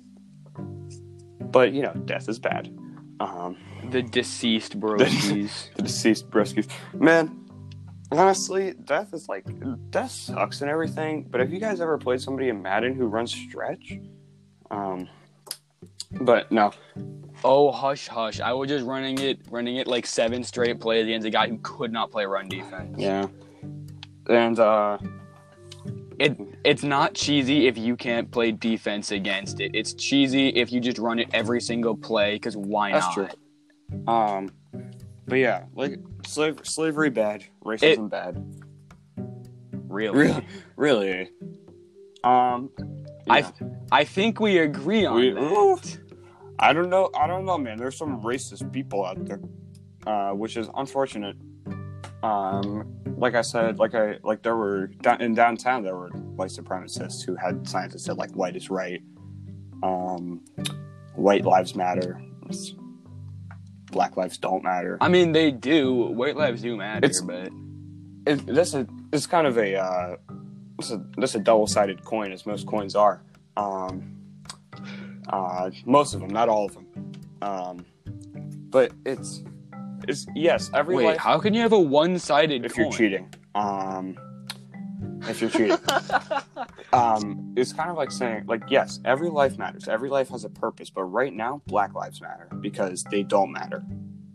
[1.40, 2.76] but you know, death is bad.
[3.20, 3.56] Um,
[3.90, 5.72] The deceased broskies.
[5.76, 7.40] the deceased briskies, man.
[8.12, 9.44] Honestly, death is like
[9.90, 11.26] death sucks and everything.
[11.30, 13.98] But have you guys ever played somebody in Madden who runs stretch?
[14.70, 15.08] Um,
[16.20, 16.72] but no,
[17.44, 18.40] oh, hush, hush!
[18.40, 21.58] I was just running it, running it like seven straight plays against a guy who
[21.58, 22.94] could not play run defense.
[22.98, 23.26] yeah,
[24.28, 24.98] and uh,
[26.18, 29.72] It it's not cheesy if you can't play defense against it.
[29.74, 33.14] It's cheesy if you just run it every single play because why That's not?
[33.14, 34.06] true.
[34.06, 34.50] Um,
[35.26, 38.42] but yeah, like slave, slavery bad, racism bad.
[39.88, 40.18] Really?
[40.18, 40.46] Really,
[40.76, 41.30] really.
[42.24, 42.70] Um,
[43.28, 43.50] I yeah.
[43.92, 45.40] I think we agree on We- that.
[45.42, 45.98] oof.
[46.58, 47.10] I don't know.
[47.18, 47.78] I don't know, man.
[47.78, 49.40] There's some racist people out there,
[50.06, 51.36] uh, which is unfortunate.
[52.22, 52.86] Um,
[53.18, 54.90] like I said, like I like there were
[55.20, 59.02] in downtown there were white supremacists who had signs that said like "white is right,"
[59.82, 60.40] um,
[61.14, 62.20] "white lives matter,"
[63.92, 65.92] "black lives don't matter." I mean, they do.
[65.94, 67.50] White lives do matter, It's- but
[68.26, 70.16] it, this is it's kind of a uh,
[70.78, 73.22] this is this a double sided coin, as most coins are.
[73.56, 74.13] Um,
[75.28, 77.12] uh, most of them, not all of them.
[77.42, 77.86] Um,
[78.70, 79.42] but it's
[80.08, 82.84] it's yes, every wait, life how can you have a one-sided if coin?
[82.84, 83.34] you're cheating.
[83.54, 84.18] Um,
[85.28, 85.78] if you're cheating,
[86.92, 89.88] um, it's kind of like saying like yes, every life matters.
[89.88, 93.84] Every life has a purpose, but right now, Black lives matter because they don't matter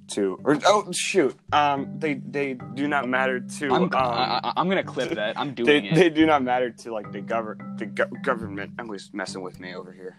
[0.10, 4.68] to or oh shoot um they they do not matter to I'm, um, I, I'm
[4.68, 5.40] gonna clip that.
[5.40, 5.96] I'm doing they, it.
[5.96, 9.76] they do not matter to like the govern the go- government Emily's messing with me
[9.76, 10.18] over here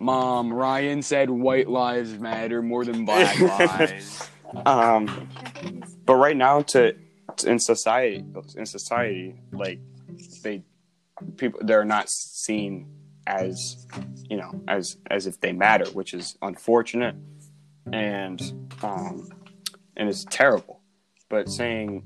[0.00, 3.38] Mom, Ryan said white lives matter more than black
[3.78, 4.28] lives.
[4.64, 5.28] um
[6.06, 6.94] but right now to,
[7.36, 8.24] to in society
[8.56, 9.80] in society like
[10.42, 10.62] they
[11.36, 12.88] people they're not seen
[13.26, 13.86] as
[14.30, 17.14] you know as as if they matter which is unfortunate.
[17.92, 18.40] And
[18.82, 19.28] um
[19.96, 20.80] and it's terrible.
[21.28, 22.04] But saying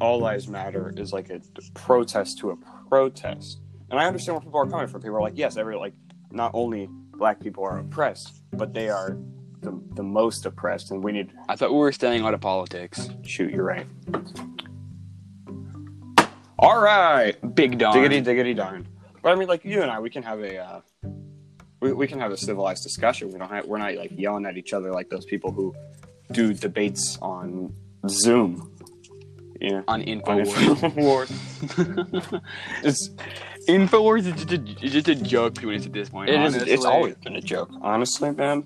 [0.00, 1.40] all lives matter is like a
[1.74, 2.56] protest to a
[2.88, 3.60] protest.
[3.90, 5.00] And i understand where people are coming from.
[5.00, 5.94] People are like yes every like
[6.32, 9.16] not only black people are oppressed but they are
[9.60, 13.08] the, the most oppressed and we need I thought we were staying out of politics.
[13.22, 13.86] Shoot, you're right.
[16.58, 17.94] All right, Big dog.
[17.94, 18.86] diggity diggity darn.
[19.22, 20.80] But I mean, like you and I, we can have a uh,
[21.80, 23.32] we we can have a civilized discussion.
[23.32, 25.74] We don't have we're not like yelling at each other like those people who
[26.30, 27.74] do debates on
[28.08, 28.71] Zoom.
[29.62, 30.74] Yeah, on on Infowars.
[30.74, 32.42] Infowars.
[32.82, 33.10] it's
[33.68, 36.30] Infowars is just a, is just a joke to us at this point.
[36.30, 36.72] it is, honestly.
[36.72, 37.70] it's always been a joke.
[37.80, 38.64] Honestly, man,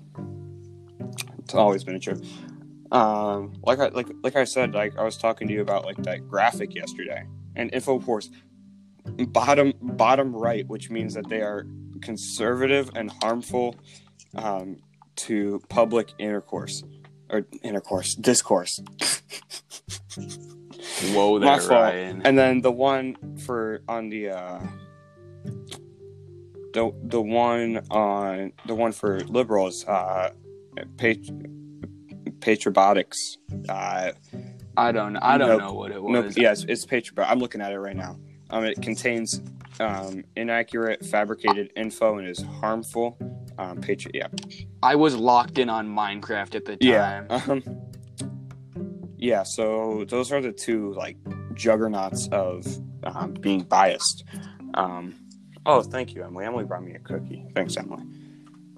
[1.37, 2.17] it's always been a joke.
[2.91, 5.97] Um, like I like like I said, like I was talking to you about like
[5.97, 8.29] that graphic yesterday, and Infowars
[9.27, 11.67] bottom bottom right, which means that they are
[12.01, 13.75] conservative and harmful
[14.35, 14.77] um,
[15.17, 16.83] to public intercourse
[17.29, 18.81] or intercourse discourse.
[21.13, 21.71] Whoa My there, fault.
[21.71, 22.21] Ryan.
[22.25, 23.15] And then the one
[23.45, 24.59] for on the uh
[26.73, 30.31] the the one on the one for liberals, uh
[30.97, 31.17] pat-
[32.39, 33.37] patriotics.
[33.69, 34.11] Uh
[34.79, 35.17] I don't.
[35.17, 35.59] I don't Nope.
[35.59, 36.37] know what it was.
[36.37, 37.25] yes, it's patriot.
[37.27, 38.19] I'm looking at it right now.
[38.51, 39.41] Um, it contains
[39.79, 43.17] um, inaccurate, fabricated info and is harmful.
[43.57, 44.27] Um, patriot, yeah,
[44.83, 46.79] I was locked in on Minecraft at the time.
[46.79, 47.63] yeah, um,
[49.27, 49.43] yeah.
[49.43, 51.17] So those are the two like
[51.53, 52.65] juggernauts of
[53.03, 54.23] um, being biased.
[54.73, 55.15] Um,
[55.65, 56.45] oh, thank you, Emily.
[56.45, 57.45] Emily brought me a cookie.
[57.53, 58.03] Thanks, Emily.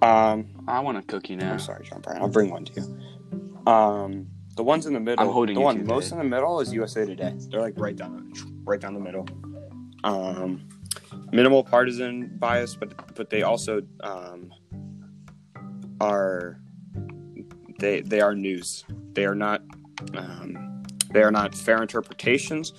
[0.02, 1.52] Um, I want a cookie now.
[1.52, 2.20] I'm sorry, John Bryan.
[2.20, 3.72] I'll bring one to you.
[3.72, 4.26] Um,
[4.56, 5.24] the ones in the middle.
[5.24, 7.34] I'm holding the one most in the middle is USA Today.
[7.48, 8.32] They're like right down,
[8.64, 9.28] right down the middle.
[10.02, 10.66] Um,
[11.30, 14.52] minimal partisan bias, but but they also um,
[16.00, 16.58] are
[17.78, 18.84] they they are news.
[19.12, 19.62] They are not
[20.14, 20.82] um,
[21.12, 22.72] they are not fair interpretations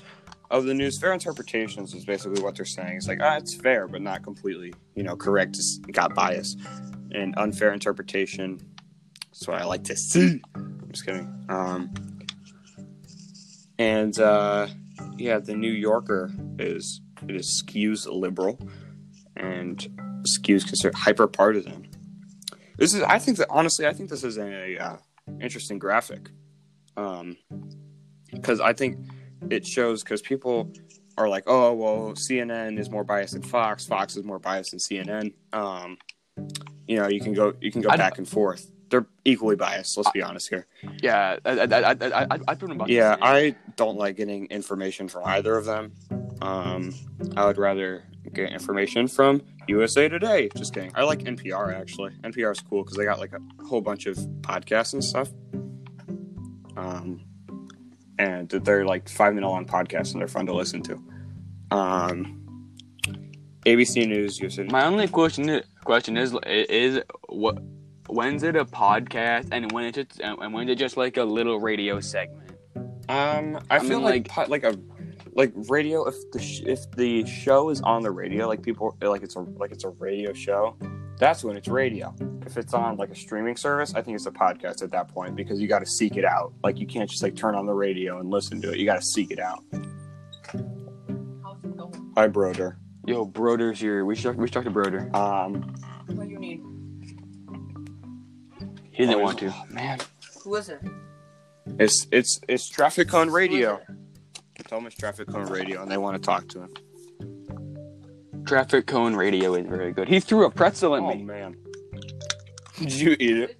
[0.50, 1.00] of the news.
[1.00, 2.98] Fair interpretations is basically what they're saying.
[2.98, 5.58] It's like ah, it's fair, but not completely you know correct.
[5.58, 6.56] It's got bias
[7.12, 8.60] and unfair interpretation.
[9.32, 10.42] That's what I like to see.
[10.56, 11.46] I'm just kidding.
[11.50, 11.94] Um,
[13.80, 14.68] and uh,
[15.18, 18.60] yeah, the New Yorker is it is skews liberal
[19.36, 19.88] and
[20.24, 21.88] skews considered hyper partisan.
[22.78, 24.98] This is, I think that honestly, I think this is a uh,
[25.40, 26.30] interesting graphic,
[26.98, 27.38] um,
[28.32, 28.98] because I think
[29.50, 30.72] it shows because people
[31.18, 34.80] are like, oh well, CNN is more biased than Fox, Fox is more biased than
[34.80, 35.34] CNN.
[35.54, 35.98] Um,
[36.88, 38.72] you know, you can go you can go I- back and forth.
[38.90, 39.96] They're equally biased.
[39.96, 40.68] Let's be honest here.
[41.02, 43.16] Yeah, I, I, I, I, I, I put them about the Yeah.
[43.22, 45.94] I don't like getting information from either of them.
[46.42, 46.94] Um,
[47.38, 50.50] I would rather get information from USA Today.
[50.58, 50.92] Just kidding.
[50.94, 52.12] I like NPR actually.
[52.24, 55.30] NPR is cool because they got like a whole bunch of podcasts and stuff.
[56.82, 57.22] Um,
[58.18, 60.94] and they're like five minute long podcasts and they're fun to listen to.
[61.72, 62.42] Um,
[63.66, 64.64] ABC News, USA.
[64.64, 67.60] My only question is, question is is what
[68.08, 71.24] when's it a podcast and when it's just, and when is it just like a
[71.24, 72.52] little radio segment?
[73.10, 74.76] Um, I, I feel mean, like like- po- like a
[75.34, 76.08] like radio.
[76.08, 79.40] If the sh- if the show is on the radio, like people like it's a
[79.40, 80.76] like it's a radio show,
[81.22, 82.14] that's when it's radio.
[82.48, 85.36] If it's on like a streaming service, I think it's a podcast at that point
[85.36, 86.52] because you got to seek it out.
[86.64, 88.80] Like you can't just like turn on the radio and listen to it.
[88.80, 89.64] You got to seek it out.
[90.52, 92.12] How's it going?
[92.18, 92.80] Hi, Broder.
[93.06, 94.04] Yo, Broder's here.
[94.04, 95.16] We should we should talk to Broder.
[95.16, 95.76] Um,
[96.08, 96.64] What do you need?
[98.92, 99.54] He didn't oh, want to.
[99.56, 100.00] oh, man,
[100.44, 100.82] Who is it?
[101.80, 103.80] it's it's it's Traffic Cone Radio.
[103.88, 106.74] Who is Tell them it's Traffic Cone Radio, and they want to talk to him.
[108.46, 110.08] Traffic Cone Radio is very good.
[110.08, 111.10] He threw a pretzel at me.
[111.10, 111.24] Oh me.
[111.24, 111.56] man,
[112.80, 113.58] did you eat it?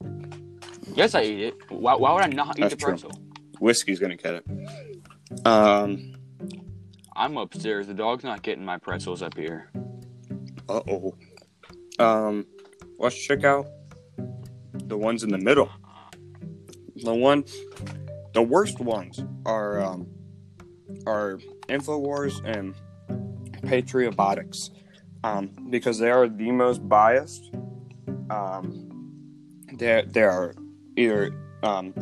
[0.00, 0.24] Who it?
[0.28, 0.96] is it?
[0.96, 1.54] Yes, I eat it.
[1.70, 2.88] Why, why would I not eat That's the true.
[2.90, 3.12] pretzel?
[3.60, 5.46] Whiskey's gonna get it.
[5.46, 6.14] Um.
[7.18, 7.88] I'm upstairs.
[7.88, 9.72] The dog's not getting my pretzels up here.
[10.68, 11.14] Uh oh.
[11.98, 12.46] Um,
[13.00, 13.66] let's check out
[14.72, 15.68] the ones in the middle.
[16.94, 17.44] The one,
[18.34, 20.06] the worst ones are um,
[21.06, 22.74] are Infowars and
[23.62, 24.70] Patriotics,
[25.24, 27.50] um, because they are the most biased.
[28.30, 29.12] Um,
[29.72, 30.54] they they are
[30.96, 31.32] either
[31.62, 31.92] Um,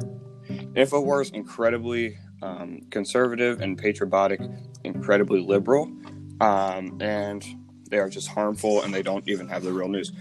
[0.77, 4.41] Infowars incredibly um, conservative and patriotic,
[4.85, 5.91] incredibly liberal,
[6.41, 7.43] um, and
[7.91, 10.13] they are just harmful and they don't even have the real news.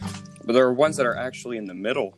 [0.45, 2.17] But there are ones that are actually in the middle.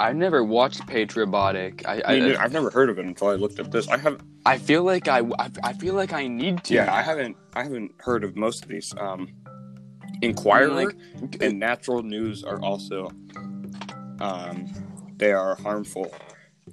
[0.00, 1.86] I've never watched Patriotic.
[1.86, 3.86] I I, I, I have never heard of it until I looked at this.
[3.88, 6.74] I have, I feel like I, I I feel like I need to.
[6.74, 8.94] yeah, I haven't, I haven't heard of most of these.
[8.96, 9.28] Um,
[10.22, 13.10] Inquirer Like, and Natural News are also,
[14.20, 14.72] um,
[15.16, 16.12] they are harmful.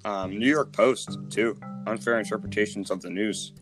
[0.05, 1.57] Um, New York Post too.
[1.85, 3.53] Unfair interpretations of the news.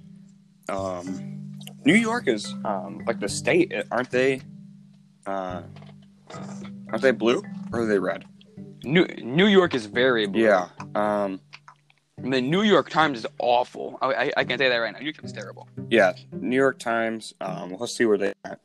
[0.69, 4.41] Um, New York is um, like the state, aren't they?
[5.25, 5.61] Uh,
[6.89, 8.25] aren't they blue or are they red?
[8.85, 10.43] New New York is very blue.
[10.43, 10.67] Yeah.
[10.93, 11.41] Um,
[12.17, 13.97] The New York Times is awful.
[14.01, 14.99] I, I, I can say that right now.
[14.99, 15.67] New York Times is terrible.
[15.89, 16.13] yeah.
[16.31, 17.33] New York Times.
[17.41, 18.59] Um, let's see where they at.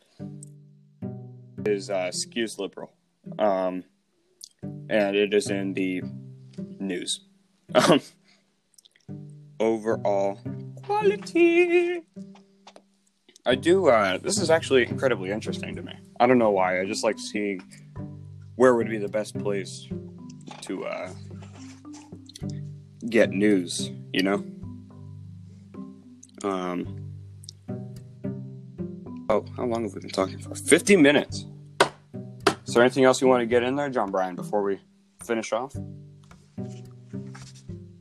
[1.66, 2.90] Is uh, skews liberal,
[3.38, 3.84] um,
[4.62, 6.02] and it is in the
[6.78, 7.20] news.
[7.74, 8.00] Um,
[9.60, 10.40] overall
[10.84, 12.00] quality.
[13.44, 13.88] I do.
[13.88, 15.92] Uh, this is actually incredibly interesting to me.
[16.18, 16.80] I don't know why.
[16.80, 17.60] I just like seeing
[18.60, 19.88] where would be the best place
[20.60, 21.08] to uh,
[23.08, 23.90] get news.
[24.12, 24.44] You know.
[26.44, 26.96] Um.
[29.30, 30.54] Oh, how long have we been talking for?
[30.54, 31.46] Fifty minutes.
[32.66, 34.78] Is there anything else you want to get in there, John Bryan, before we
[35.24, 35.74] finish off?
[35.74, 35.80] Uh,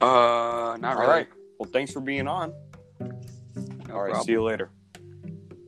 [0.02, 1.08] not All really.
[1.08, 1.28] right.
[1.58, 2.54] Well, thanks for being on.
[3.00, 3.08] No
[3.96, 4.10] All right.
[4.12, 4.26] problem.
[4.26, 4.70] See you later.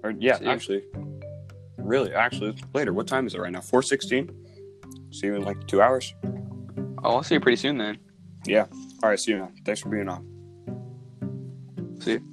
[0.04, 0.52] Or yeah, See you.
[0.52, 0.84] actually,
[1.78, 2.92] really, actually, later.
[2.92, 3.62] What time is it right now?
[3.62, 4.41] Four sixteen.
[5.12, 6.16] See you in like two hours.
[7.04, 7.98] Oh, I'll see you pretty soon then.
[8.46, 8.66] Yeah.
[9.04, 9.20] All right.
[9.20, 9.52] See you now.
[9.66, 10.26] Thanks for being on.
[12.00, 12.31] See you.